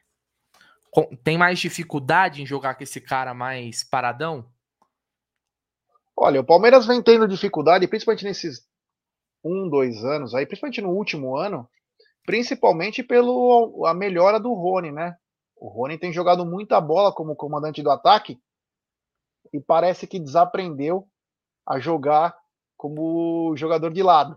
[1.23, 4.45] tem mais dificuldade em jogar com esse cara mais paradão?
[6.15, 8.67] Olha, o Palmeiras vem tendo dificuldade, principalmente nesses
[9.43, 11.67] um, dois anos aí, principalmente no último ano,
[12.25, 15.15] principalmente pelo a melhora do Rony, né?
[15.61, 18.41] O Rony tem jogado muita bola como comandante do ataque
[19.53, 21.07] e parece que desaprendeu
[21.63, 22.35] a jogar
[22.75, 24.35] como jogador de lado.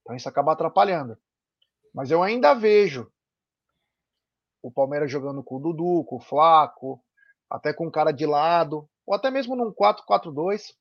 [0.00, 1.16] Então isso acaba atrapalhando.
[1.94, 3.08] Mas eu ainda vejo
[4.60, 7.00] o Palmeiras jogando com o Dudu, com o Flaco,
[7.48, 10.74] até com o cara de lado, ou até mesmo num 4-4-2,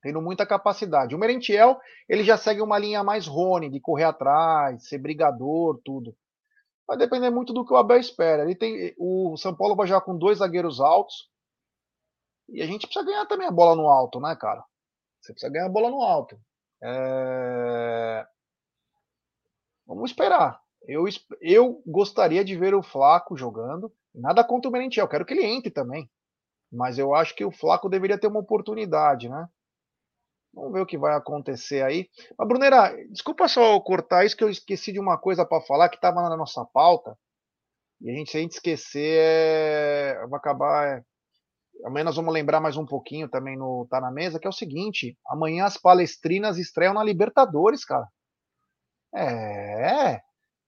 [0.00, 1.14] tendo muita capacidade.
[1.14, 1.78] O Merentiel,
[2.08, 6.16] ele já segue uma linha mais Rony, de correr atrás, ser brigador, tudo.
[6.90, 8.42] Vai depender muito do que o Abel espera.
[8.42, 11.30] Ele tem, o São Paulo vai jogar com dois zagueiros altos,
[12.48, 14.64] e a gente precisa ganhar também a bola no alto, né, cara?
[15.20, 16.36] Você precisa ganhar a bola no alto.
[16.82, 18.26] É...
[19.86, 20.60] Vamos esperar.
[20.82, 21.04] Eu,
[21.40, 23.94] eu gostaria de ver o Flaco jogando.
[24.12, 26.10] Nada contra o Merentiel, quero que ele entre também.
[26.72, 29.48] Mas eu acho que o Flaco deveria ter uma oportunidade, né?
[30.52, 32.08] Vamos ver o que vai acontecer aí.
[32.36, 35.96] Mas, Brunera, desculpa só cortar isso, que eu esqueci de uma coisa para falar que
[35.96, 37.16] estava na nossa pauta.
[38.00, 40.26] E a gente, se a gente esquecer, é...
[40.28, 40.98] vai acabar.
[40.98, 41.04] É...
[41.84, 44.52] Amanhã nós vamos lembrar mais um pouquinho também no Tá na Mesa, que é o
[44.52, 48.06] seguinte: amanhã as palestrinas estreiam na Libertadores, cara.
[49.14, 50.20] É.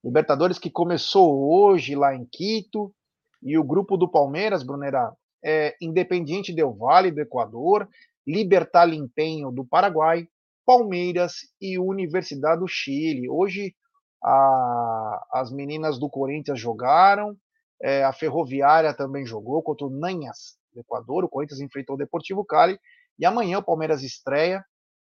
[0.05, 2.95] Libertadores que começou hoje lá em Quito.
[3.43, 5.13] E o grupo do Palmeiras, Brunera,
[5.45, 7.89] é, Independiente Del Vale do Equador,
[8.27, 10.27] Libertar Limpenho do Paraguai,
[10.65, 13.29] Palmeiras e Universidade do Chile.
[13.29, 13.75] Hoje
[14.23, 17.37] a, as meninas do Corinthians jogaram,
[17.83, 21.25] é, a Ferroviária também jogou contra o Nanhas do Equador.
[21.25, 22.79] O Corinthians enfrentou o Deportivo Cali
[23.19, 24.65] e amanhã o Palmeiras estreia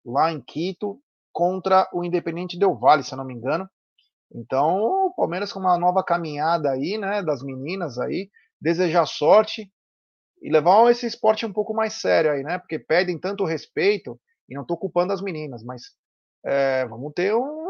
[0.05, 0.99] lá em Quito
[1.33, 3.69] contra o Independente Del Vale, se eu não me engano.
[4.35, 8.31] Então, o Palmeiras com uma nova caminhada aí, né, das meninas aí,
[8.61, 9.71] desejar sorte
[10.45, 12.59] e levar esse esporte um pouco mais sério aí, né?
[12.59, 15.85] Porque pedem tanto respeito, e não estou culpando as meninas, mas
[16.45, 17.65] é, vamos ter um.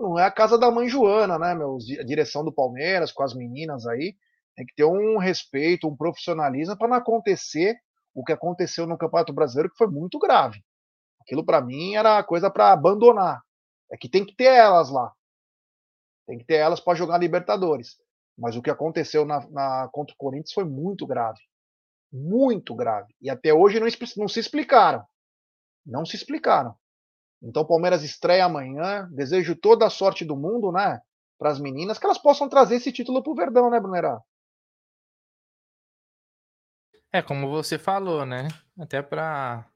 [0.00, 1.78] Não é a casa da mãe Joana, né, meu?
[2.00, 4.16] A direção do Palmeiras com as meninas aí.
[4.56, 7.76] Tem que ter um respeito, um profissionalismo para não acontecer
[8.12, 10.60] o que aconteceu no Campeonato Brasileiro, que foi muito grave.
[11.20, 13.40] Aquilo para mim era coisa para abandonar.
[13.92, 15.12] É que tem que ter elas lá.
[16.26, 17.96] Tem que ter elas para jogar Libertadores.
[18.36, 21.38] Mas o que aconteceu na, na, contra o Corinthians foi muito grave.
[22.12, 23.14] Muito grave.
[23.20, 23.86] E até hoje não,
[24.16, 25.04] não se explicaram.
[25.84, 26.74] Não se explicaram.
[27.42, 29.08] Então Palmeiras estreia amanhã.
[29.12, 31.00] Desejo toda a sorte do mundo, né?
[31.38, 34.20] Para as meninas, que elas possam trazer esse título pro Verdão, né, Brunerá?
[37.12, 38.48] É, como você falou, né?
[38.78, 39.66] Até para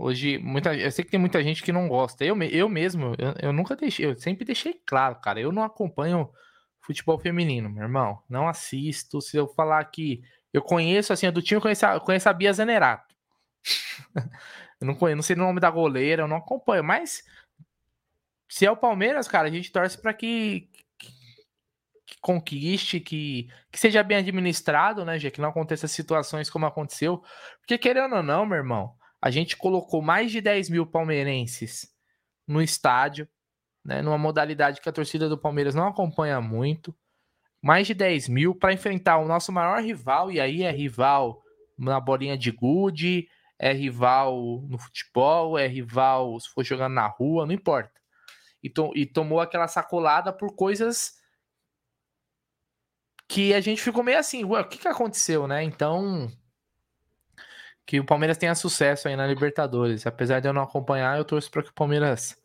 [0.00, 2.24] Hoje, muita, eu sei que tem muita gente que não gosta.
[2.24, 5.40] Eu, eu mesmo, eu, eu nunca deixei, eu sempre deixei claro, cara.
[5.40, 6.30] Eu não acompanho
[6.80, 8.22] futebol feminino, meu irmão.
[8.28, 9.20] Não assisto.
[9.20, 10.22] Se eu falar que
[10.52, 13.14] eu conheço, assim, do time, eu conheço, eu conheço a Bia Zanerato.
[14.80, 16.84] eu não conheço, não sei o nome da goleira, eu não acompanho.
[16.84, 17.22] Mas
[18.48, 20.68] se é o Palmeiras, cara, a gente torce para que,
[20.98, 21.12] que,
[22.06, 27.22] que, conquiste, que, que seja bem administrado, né, já que não aconteça situações como aconteceu.
[27.60, 31.92] Porque querendo ou não, meu irmão a gente colocou mais de 10 mil palmeirenses
[32.46, 33.28] no estádio,
[33.84, 36.94] né, numa modalidade que a torcida do Palmeiras não acompanha muito.
[37.60, 41.42] Mais de 10 mil para enfrentar o nosso maior rival, e aí é rival
[41.76, 43.28] na bolinha de gude,
[43.58, 47.92] é rival no futebol, é rival se for jogando na rua, não importa.
[48.62, 51.18] E, to e tomou aquela sacolada por coisas
[53.28, 55.62] que a gente ficou meio assim, ué, o que, que aconteceu, né?
[55.62, 56.30] Então,
[57.88, 60.06] que o Palmeiras tenha sucesso aí na Libertadores.
[60.06, 62.36] Apesar de eu não acompanhar, eu torço para que o Palmeiras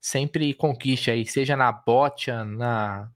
[0.00, 3.10] sempre conquiste aí, seja na bote, na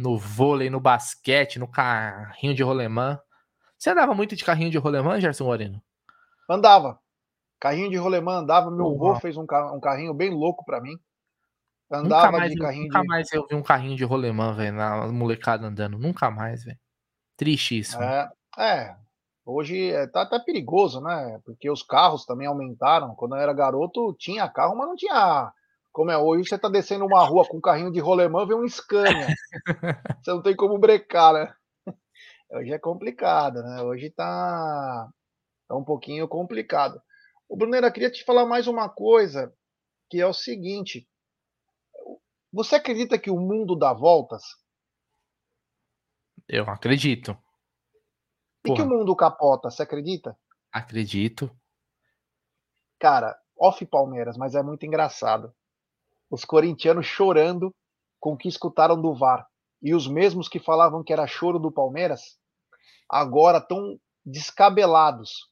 [0.00, 3.20] no vôlei, no basquete, no carrinho de rolemã.
[3.78, 5.82] Você andava muito de carrinho de rolemã, Gerson Moreno?
[6.48, 6.98] Andava.
[7.60, 8.70] Carrinho de rolemã andava.
[8.70, 10.98] Meu avô fez um, um carrinho bem louco para mim.
[11.92, 13.06] Andava nunca mais, de carrinho nunca de...
[13.06, 15.98] mais eu vi um carrinho de rolemã, velho, na molecada andando.
[15.98, 16.78] Nunca mais, velho.
[17.36, 18.00] Triste isso.
[18.00, 18.96] É, é,
[19.44, 21.40] Hoje é, tá até perigoso, né?
[21.44, 23.14] Porque os carros também aumentaram.
[23.14, 25.52] Quando eu era garoto, tinha carro, mas não tinha.
[25.92, 28.68] Como é hoje, você tá descendo uma rua com um carrinho de rolemã, vê um
[28.68, 29.26] Scania.
[30.22, 31.54] você não tem como brecar, né?
[32.52, 33.82] Hoje é complicado, né?
[33.82, 35.08] Hoje tá,
[35.68, 37.00] tá um pouquinho complicado.
[37.48, 39.52] O Brunera, queria te falar mais uma coisa,
[40.08, 41.08] que é o seguinte.
[42.52, 44.42] Você acredita que o mundo dá voltas?
[46.48, 47.36] Eu acredito.
[48.64, 50.36] E que o mundo capota, você acredita?
[50.72, 51.50] Acredito.
[52.98, 55.54] Cara, off Palmeiras, mas é muito engraçado.
[56.30, 57.74] Os corintianos chorando
[58.18, 59.46] com o que escutaram do VAR.
[59.82, 62.38] E os mesmos que falavam que era choro do Palmeiras,
[63.08, 65.50] agora estão descabelados.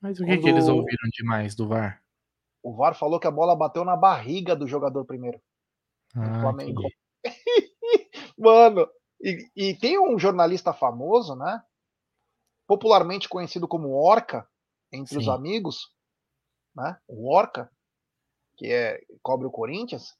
[0.00, 0.42] Mas o que, Quando...
[0.42, 2.02] que eles ouviram demais do VAR?
[2.62, 5.40] O VAR falou que a bola bateu na barriga do jogador primeiro.
[6.14, 6.82] Ah, Flamengo.
[8.36, 8.88] Mano,
[9.20, 11.62] e, e, tem um jornalista famoso, né?
[12.72, 14.48] popularmente conhecido como Orca
[14.90, 15.20] entre Sim.
[15.20, 15.94] os amigos,
[16.74, 16.98] né?
[17.06, 17.70] O Orca,
[18.62, 20.14] que é cobre o Corinthians,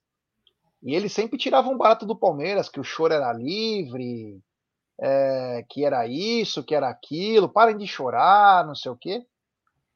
[0.83, 4.43] e ele sempre tirava um barato do Palmeiras, que o choro era livre,
[5.01, 9.25] é, que era isso, que era aquilo, parem de chorar, não sei o quê.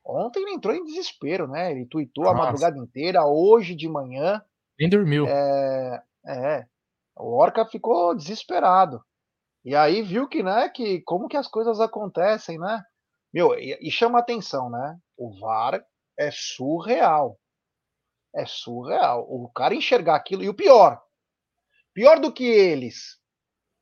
[0.05, 1.73] Ontem ele entrou em desespero, né?
[1.73, 2.37] Ele tuitou Nossa.
[2.37, 4.41] a madrugada inteira, hoje de manhã.
[4.79, 5.27] Nem dormiu.
[5.27, 6.67] É, é,
[7.17, 9.03] o Orca ficou desesperado.
[9.65, 12.85] E aí viu que, né, que como que as coisas acontecem, né?
[13.35, 14.97] Meu, e, e chama atenção, né?
[15.17, 15.85] O VAR
[16.17, 17.37] é surreal.
[18.37, 19.27] É surreal.
[19.29, 20.45] O cara enxergar aquilo.
[20.45, 21.03] E o pior,
[21.95, 23.19] pior do que eles,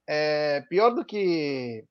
[0.06, 1.84] é, pior do que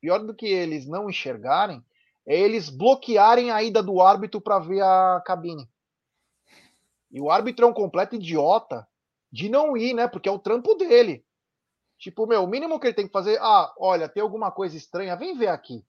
[0.00, 1.82] pior do que eles não enxergarem,
[2.26, 5.66] é eles bloquearem a ida do árbitro para ver a cabine.
[7.10, 8.86] E o árbitro é um completo idiota
[9.32, 10.06] de não ir, né?
[10.06, 11.24] Porque é o trampo dele.
[11.96, 15.16] Tipo, meu, o mínimo que ele tem que fazer, ah, olha, tem alguma coisa estranha,
[15.16, 15.82] vem ver aqui.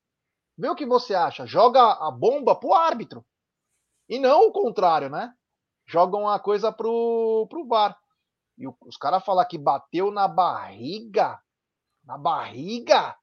[0.58, 1.45] Vê o que você acha.
[1.45, 3.26] Joga a bomba pro árbitro.
[4.08, 5.34] E não o contrário, né?
[5.86, 7.98] Jogam a coisa pro, pro VAR.
[8.57, 11.40] E os caras falar que bateu na barriga,
[12.03, 13.16] na barriga,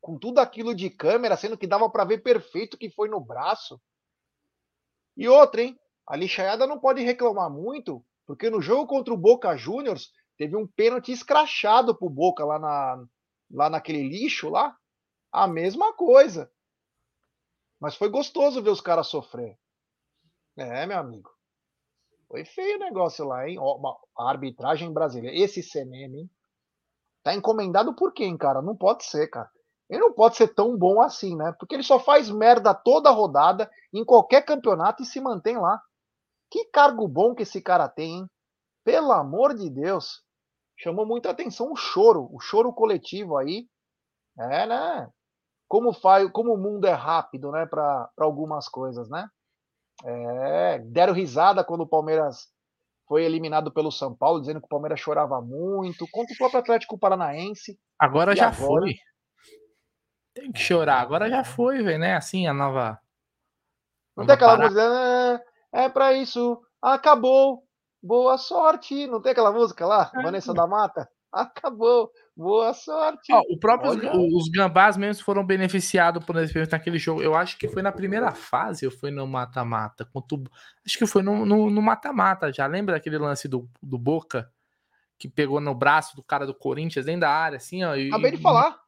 [0.00, 3.80] com tudo aquilo de câmera, sendo que dava para ver perfeito que foi no braço.
[5.16, 5.78] E outra, hein?
[6.06, 10.68] A lixaiada não pode reclamar muito, porque no jogo contra o Boca Juniors, Teve um
[10.68, 13.04] pênalti escrachado pro Boca lá, na,
[13.50, 14.78] lá naquele lixo lá.
[15.32, 16.50] A mesma coisa.
[17.80, 19.58] Mas foi gostoso ver os caras sofrer.
[20.56, 21.28] É, meu amigo.
[22.28, 23.58] Foi feio o negócio lá, hein?
[24.16, 25.36] A arbitragem brasileira.
[25.36, 26.30] Esse CNM, hein?
[27.22, 28.62] Tá encomendado por quem, cara?
[28.62, 29.50] Não pode ser, cara.
[29.88, 31.54] Ele não pode ser tão bom assim, né?
[31.58, 35.80] Porque ele só faz merda toda rodada, em qualquer campeonato e se mantém lá.
[36.50, 38.26] Que cargo bom que esse cara tem, hein?
[38.84, 40.22] Pelo amor de Deus
[40.76, 43.66] chamou muita atenção o choro, o choro coletivo aí,
[44.38, 45.10] é, né?
[45.66, 49.28] Como faz, como o mundo é rápido, né, para algumas coisas, né?
[50.04, 52.48] É, deram risada quando o Palmeiras
[53.06, 56.98] foi eliminado pelo São Paulo, dizendo que o Palmeiras chorava muito, contra o próprio Atlético
[56.98, 57.78] Paranaense.
[57.98, 58.56] Agora já agora...
[58.56, 58.94] foi.
[60.34, 62.14] Tem que chorar, agora já foi, velho, né?
[62.14, 63.00] Assim, a nova.
[64.16, 65.42] Não tem aquela música,
[65.72, 67.64] é, é pra isso, acabou,
[68.02, 69.06] boa sorte.
[69.06, 70.22] Não tem aquela música lá, é.
[70.22, 71.08] Vanessa da Mata?
[71.32, 73.32] Acabou, boa sorte.
[73.32, 73.92] Ó, o próprio,
[74.34, 76.36] os gambás mesmo foram beneficiados por
[76.70, 77.22] naquele jogo.
[77.22, 80.08] Eu acho que foi na primeira fase ou foi no mata-mata?
[80.86, 82.66] Acho que foi no mata-mata já.
[82.66, 84.50] Lembra daquele lance do, do Boca?
[85.18, 87.94] Que pegou no braço do cara do Corinthians dentro da área, assim, ó.
[87.96, 88.78] E, Acabei de falar.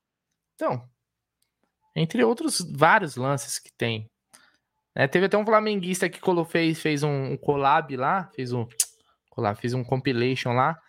[0.54, 0.88] Então,
[1.94, 4.06] entre outros vários lances que tem.
[4.94, 8.66] É, teve até um flamenguista que fez, fez um, collab lá, fez um
[9.30, 10.80] collab, fez um compilation lá.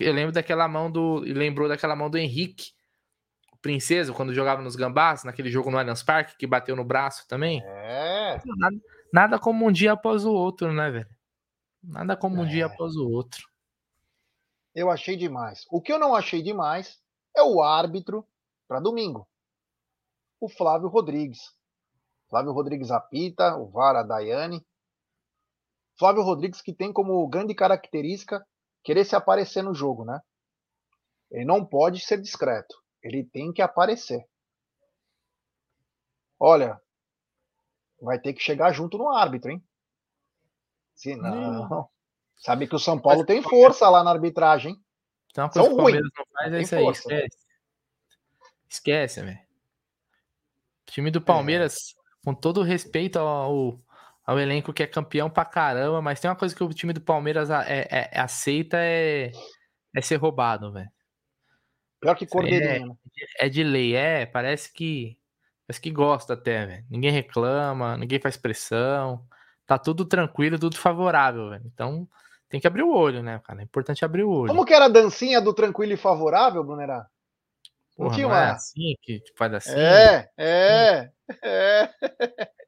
[0.00, 1.20] Eu lembro daquela mão do.
[1.20, 2.72] Lembrou daquela mão do Henrique,
[3.52, 7.26] o Princesa, quando jogava nos Gambás, naquele jogo no Allianz Parque, que bateu no braço
[7.26, 7.62] também.
[7.64, 8.40] É.
[8.44, 8.76] Nada,
[9.12, 11.08] nada como um dia após o outro, né, velho?
[11.82, 12.66] Nada como um dia é.
[12.66, 13.48] após o outro.
[14.74, 15.66] Eu achei demais.
[15.70, 17.00] O que eu não achei demais
[17.36, 18.26] é o árbitro
[18.68, 19.26] para domingo
[20.42, 21.54] o Flávio Rodrigues.
[22.28, 24.66] Flávio Rodrigues apita, o VAR a Daiane.
[25.96, 28.44] Flávio Rodrigues que tem como grande característica
[28.82, 30.20] querer se aparecer no jogo, né?
[31.30, 34.26] Ele não pode ser discreto, ele tem que aparecer.
[36.38, 36.80] Olha,
[38.00, 39.64] vai ter que chegar junto no árbitro, hein?
[40.94, 41.88] Se não,
[42.36, 44.76] sabe que o São Paulo tem força lá na arbitragem.
[45.30, 46.00] Então, São ruins.
[46.00, 47.38] Não faz, é isso aí, esquece.
[48.68, 49.38] Esquece, velho.
[50.86, 52.24] Time do Palmeiras, é.
[52.24, 53.80] com todo respeito ao,
[54.32, 57.00] ao elenco que é campeão pra caramba, mas tem uma coisa que o time do
[57.00, 59.30] Palmeiras é, é, é aceita é,
[59.94, 60.90] é ser roubado, velho.
[62.00, 62.98] Pior que cordeirinho,
[63.38, 65.16] é, é de lei, é, parece que
[65.66, 66.84] parece que gosta até, velho.
[66.90, 69.24] Ninguém reclama, ninguém faz pressão,
[69.66, 71.64] tá tudo tranquilo, tudo favorável, velho.
[71.66, 72.08] Então
[72.48, 73.60] tem que abrir o olho, né, cara?
[73.60, 74.48] É importante abrir o olho.
[74.48, 77.06] Como que era a dancinha do tranquilo e favorável, Brunerá?
[77.94, 79.78] Porra, não, não é assim que faz assim?
[79.78, 81.10] É, é,
[81.44, 81.90] é.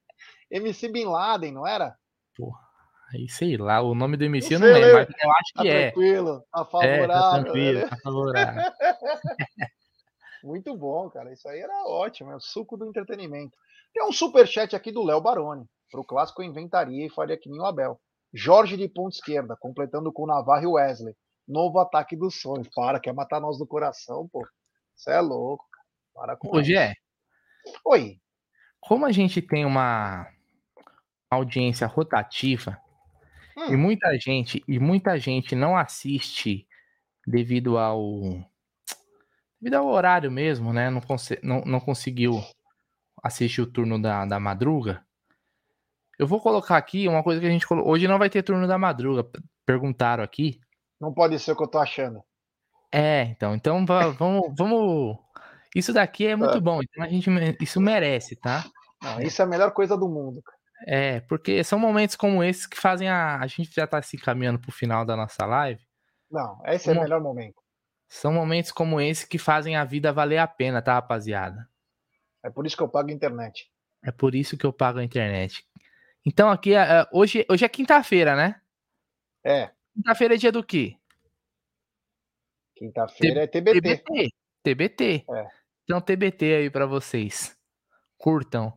[0.51, 1.97] MC Bin Laden, não era?
[2.37, 2.61] Porra,
[3.13, 5.63] aí sei lá, o nome do MC não eu não lembro, mas eu acho que
[5.63, 5.91] tá é.
[5.91, 7.05] Tranquilo, tá favorável.
[7.05, 8.63] É, tá tranquilo, tá favorável.
[10.45, 11.33] Muito bom, cara.
[11.33, 13.57] Isso aí era ótimo, é o suco do entretenimento.
[13.95, 17.49] Tem um super chat aqui do Léo Baroni, para o clássico Inventaria e Faria que
[17.49, 17.99] nem o Abel.
[18.33, 21.15] Jorge de ponta esquerda, completando com Navarro e Wesley.
[21.47, 22.69] Novo ataque dos sonhos.
[22.75, 24.47] Para, quer matar nós do coração, pô.
[24.95, 25.85] Você é louco, cara.
[26.15, 26.93] Para com Hoje é.
[27.87, 28.19] Oi.
[28.81, 30.27] Como a gente tem uma
[31.35, 32.79] audiência rotativa
[33.57, 33.73] hum.
[33.73, 36.67] e muita gente e muita gente não assiste
[37.27, 38.21] devido ao
[39.61, 40.91] devido ao horário mesmo, né?
[40.91, 41.01] Não,
[41.43, 42.43] não, não conseguiu
[43.23, 45.03] assistir o turno da, da madruga.
[46.19, 47.91] Eu vou colocar aqui uma coisa que a gente colocou.
[47.91, 49.27] Hoje não vai ter turno da madruga.
[49.67, 50.61] Perguntaram aqui.
[51.01, 52.23] Não pode ser o que eu tô achando.
[52.93, 55.17] É, então, então vamos, vamos.
[55.75, 56.61] Isso daqui é muito é.
[56.61, 57.29] bom, então a gente
[57.61, 58.65] isso merece, tá?
[59.03, 60.41] Não, isso é a melhor coisa do mundo.
[60.87, 63.39] É, porque são momentos como esses que fazem a.
[63.39, 65.83] A gente já tá se caminhando pro final da nossa live.
[66.31, 67.63] Não, esse é o melhor momento.
[68.09, 71.69] São momentos como esse que fazem a vida valer a pena, tá, rapaziada?
[72.45, 73.71] É por isso que eu pago a internet.
[74.05, 75.65] É por isso que eu pago a internet.
[76.25, 78.61] Então aqui, é, é, hoje, hoje é quinta-feira, né?
[79.43, 79.71] É.
[79.95, 80.97] Quinta-feira é dia do quê?
[82.77, 83.81] Quinta-feira é TBT.
[83.81, 84.29] TBT.
[84.63, 85.25] TBT.
[85.31, 85.47] É.
[85.85, 87.57] Então, TBT aí para vocês.
[88.17, 88.73] Curtam.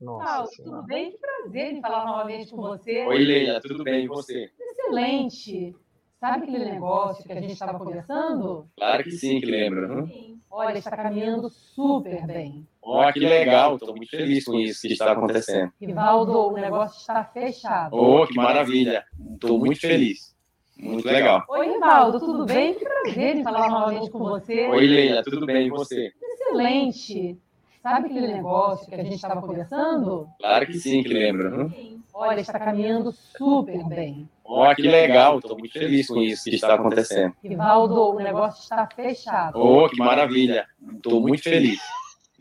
[0.00, 1.10] Nossa, tudo bem?
[1.10, 3.06] Que prazer em falar novamente com você.
[3.06, 4.04] Oi, Leila, tudo bem?
[4.04, 4.50] E você?
[4.60, 5.74] Excelente.
[6.20, 8.66] Sabe aquele negócio que a gente estava conversando?
[8.76, 9.88] Claro que sim, que lembra.
[9.88, 10.36] Né?
[10.50, 12.66] Olha, está caminhando super bem.
[12.82, 13.76] Ó, oh, que legal.
[13.76, 15.72] Estou muito feliz com isso que está acontecendo.
[15.80, 17.96] Rivaldo, o negócio está fechado.
[17.96, 19.04] Oh, que maravilha.
[19.34, 20.36] Estou muito feliz.
[20.78, 21.42] Muito legal.
[21.48, 22.74] Oi, Rivaldo, tudo bem?
[22.74, 24.68] Que prazer em falar novamente com você.
[24.68, 25.66] Oi, Leila, tudo bem?
[25.66, 26.12] E você?
[26.22, 27.38] Excelente.
[27.86, 30.28] Sabe aquele negócio que a gente estava conversando?
[30.40, 31.50] Claro que sim, que lembra.
[31.50, 31.70] Né?
[32.12, 34.28] Olha, está caminhando super bem.
[34.44, 35.38] Ó, oh, que legal.
[35.38, 37.32] Estou muito feliz com isso que está acontecendo.
[37.44, 39.56] Rivaldo, o negócio está fechado.
[39.56, 40.66] Oh, que maravilha.
[40.96, 41.78] Estou muito feliz.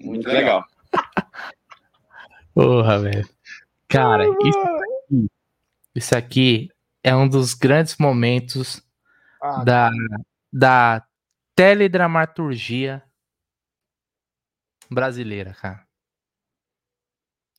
[0.02, 0.66] Muito legal.
[2.56, 3.30] Porra, velho.
[3.88, 5.28] Cara, isso aqui,
[5.94, 6.70] isso aqui
[7.04, 8.82] é um dos grandes momentos
[9.40, 9.92] ah, da,
[10.52, 11.06] da
[11.56, 13.04] teledramaturgia
[14.90, 15.86] brasileira, cara.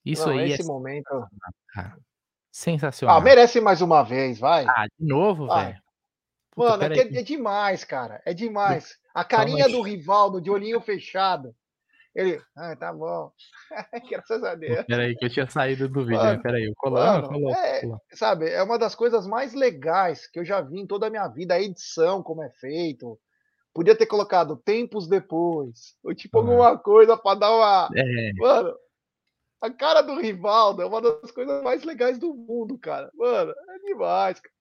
[0.05, 1.27] Isso Não, aí esse é momento
[1.69, 1.99] cara.
[2.53, 3.17] sensacional.
[3.17, 4.65] Ah, merece mais uma vez, vai.
[4.67, 5.65] Ah, de novo, ah.
[5.65, 5.87] velho.
[6.57, 8.23] Mano, é, é, demais, cara.
[8.25, 8.97] É demais.
[9.13, 11.55] A carinha do Rivaldo de olhinho fechado.
[12.15, 13.31] Ele, ah, tá bom.
[14.11, 14.87] Graças a Deus.
[14.87, 16.17] Peraí, que eu tinha saído do vídeo.
[16.17, 17.83] Mano, Peraí, colando, colou, é,
[18.13, 21.29] Sabe, é uma das coisas mais legais que eu já vi em toda a minha
[21.29, 21.53] vida.
[21.53, 23.21] A edição, como é feito.
[23.77, 25.99] Podia ter colocado tempos depois.
[26.03, 26.41] Ou tipo ah.
[26.41, 27.91] alguma coisa pra dar uma.
[27.95, 28.33] É.
[28.33, 28.75] Mano,
[29.61, 33.11] a cara do Rivaldo é uma das coisas mais legais do mundo, cara.
[33.15, 34.55] Mano, é demais, cara.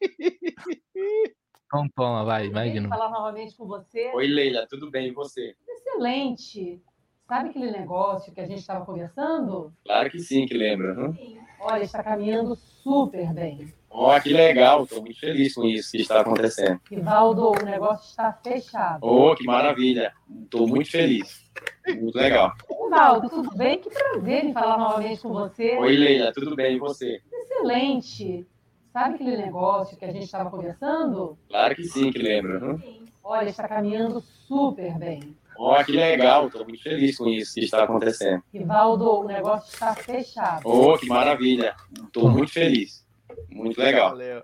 [1.70, 2.88] Então toma, vai, vai de novo.
[2.88, 4.10] falar novamente com você.
[4.14, 5.08] Oi, Leila, tudo bem?
[5.08, 5.54] E você?
[5.68, 6.82] Excelente.
[7.26, 9.70] Sabe aquele negócio que a gente estava conversando?
[9.84, 10.98] Claro que sim, que lembra.
[10.98, 11.38] Uhum.
[11.60, 13.70] Olha, está caminhando super bem.
[13.90, 14.84] Ó, oh, que legal.
[14.84, 16.80] Estou muito feliz com isso que está acontecendo.
[16.90, 19.00] Rivaldo, o negócio está fechado.
[19.02, 20.12] Oh, que maravilha.
[20.44, 21.44] Estou muito feliz.
[21.86, 22.52] Muito legal.
[22.70, 23.78] Rivaldo, tudo bem?
[23.80, 25.76] Que prazer em falar novamente com você.
[25.78, 26.76] Oi, Leila, tudo bem?
[26.76, 27.20] E você?
[27.32, 28.46] Excelente.
[28.92, 31.38] Sabe aquele negócio que a gente estava conversando?
[31.48, 32.72] Claro que sim, que lembro.
[32.72, 33.04] Uhum.
[33.22, 35.36] Olha, está caminhando super bem.
[35.58, 38.42] Ó, oh, que legal, estou muito feliz com isso que está acontecendo.
[38.52, 40.62] Rivaldo, o negócio está fechado.
[40.64, 41.74] Oh, que maravilha.
[42.06, 43.04] Estou muito feliz.
[43.50, 44.10] Muito legal.
[44.10, 44.42] Valeu.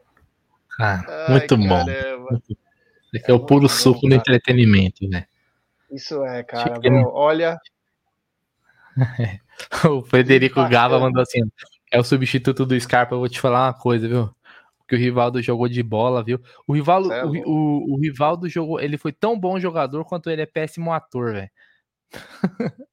[0.80, 1.84] Ah, muito Ai, bom.
[3.12, 5.26] Esse é, é o puro suco do entretenimento, né?
[5.90, 6.80] Isso é, cara.
[6.80, 7.58] Bom, olha.
[9.88, 11.40] o Frederico Gava mandou assim:
[11.92, 13.14] é o substituto do Scarpa.
[13.14, 14.34] Eu vou te falar uma coisa, viu?
[14.86, 16.40] que o Rivaldo jogou de bola, viu?
[16.66, 20.42] O Rivaldo, é o, o, o, Rivaldo jogou, ele foi tão bom jogador quanto ele
[20.42, 21.50] é péssimo ator, velho.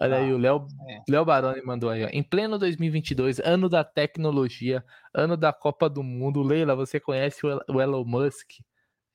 [0.00, 1.02] Olha ah, aí, o Léo é.
[1.08, 2.08] Léo Baroni mandou aí, ó.
[2.12, 6.40] Em pleno 2022, ano da tecnologia, ano da Copa do Mundo.
[6.40, 8.60] Leila, você conhece o Elon Musk?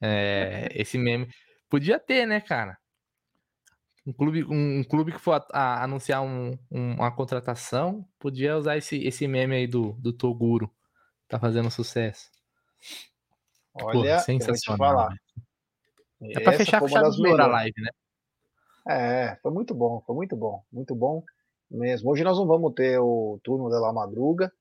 [0.02, 1.30] É, esse meme.
[1.70, 2.78] Podia ter, né, cara?
[4.06, 8.76] Um clube, um, um clube que for a, a anunciar um, uma contratação, podia usar
[8.76, 10.70] esse, esse meme aí do, do Toguro.
[11.30, 12.30] Tá fazendo sucesso.
[13.74, 15.10] Olha, Pô, sensacional.
[16.22, 17.90] É pra fechar com chave de a live, né?
[18.88, 21.24] É, foi muito bom, foi muito bom, muito bom
[21.72, 22.12] mesmo.
[22.12, 24.52] Hoje nós não vamos ter o turno da Madruga,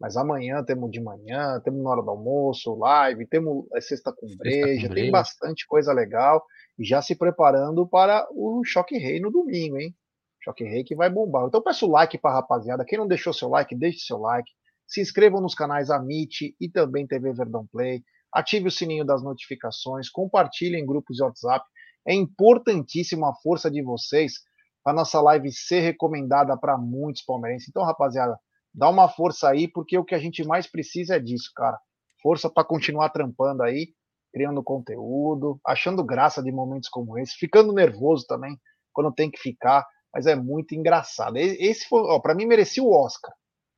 [0.00, 4.26] mas amanhã temos de manhã, temos na hora do almoço, live, temos é, sexta com
[4.36, 6.44] breja, tem bastante coisa legal.
[6.78, 9.94] E já se preparando para o Choque Rei no domingo, hein?
[10.42, 11.46] Choque Rei que vai bombar.
[11.46, 12.84] Então peço like para rapaziada.
[12.84, 14.50] Quem não deixou seu like, deixe seu like.
[14.86, 18.02] Se inscrevam nos canais Amit e também TV Verdão Play.
[18.32, 21.64] Ative o sininho das notificações, compartilhem em grupos de WhatsApp.
[22.06, 24.34] É importantíssima a força de vocês
[24.82, 27.68] para nossa live ser recomendada para muitos palmeirenses.
[27.68, 28.38] Então, rapaziada,
[28.72, 31.78] dá uma força aí, porque o que a gente mais precisa é disso, cara.
[32.22, 33.94] Força para continuar trampando aí,
[34.32, 38.58] criando conteúdo, achando graça de momentos como esse, ficando nervoso também
[38.92, 41.36] quando tem que ficar, mas é muito engraçado.
[41.36, 43.32] Esse foi, ó, para mim merecia o Oscar.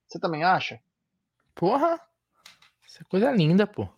[0.07, 0.81] Você também acha?
[1.55, 2.01] Porra!
[2.99, 3.89] É coisa linda, pô.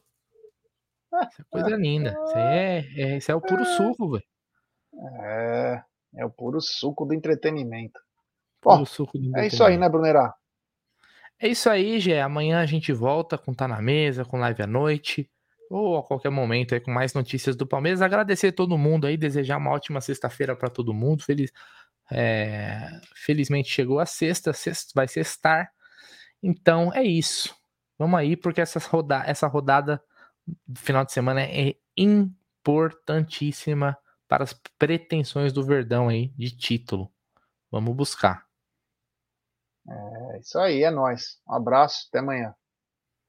[1.13, 2.11] É coisa linda.
[2.11, 4.25] Isso é, é, isso é o puro suco, velho.
[5.23, 5.83] É,
[6.17, 8.01] é o puro suco do entretenimento.
[8.61, 9.45] Puro suco do entretenimento.
[9.45, 10.35] É isso aí, né, Brunerá?
[11.41, 12.21] É isso aí, Gé.
[12.21, 15.31] Amanhã a gente volta com Tá na Mesa, com live à noite,
[15.71, 18.03] ou a qualquer momento aí com mais notícias do Palmeiras.
[18.03, 21.23] Agradecer a todo mundo aí, desejar uma ótima sexta-feira para todo mundo.
[21.23, 21.53] Feliz,
[22.11, 25.71] é, felizmente chegou a sexta, sexta vai sextar.
[26.43, 27.55] Então é isso.
[27.97, 30.03] Vamos aí, porque essa, roda essa rodada
[30.67, 33.97] do final de semana é importantíssima
[34.27, 37.13] para as pretensões do Verdão aí de título.
[37.71, 38.47] Vamos buscar.
[39.89, 41.41] É isso aí, é nós.
[41.49, 42.55] Um abraço, até amanhã.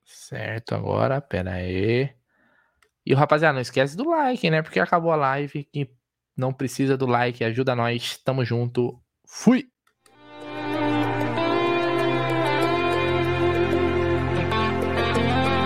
[0.04, 2.14] Certo, agora, pera aí.
[3.06, 4.62] E rapaziada, não esquece do like, né?
[4.62, 5.90] Porque acabou a live, que
[6.36, 8.18] não precisa do like, ajuda nós.
[8.18, 9.02] Tamo junto.
[9.26, 9.72] Fui!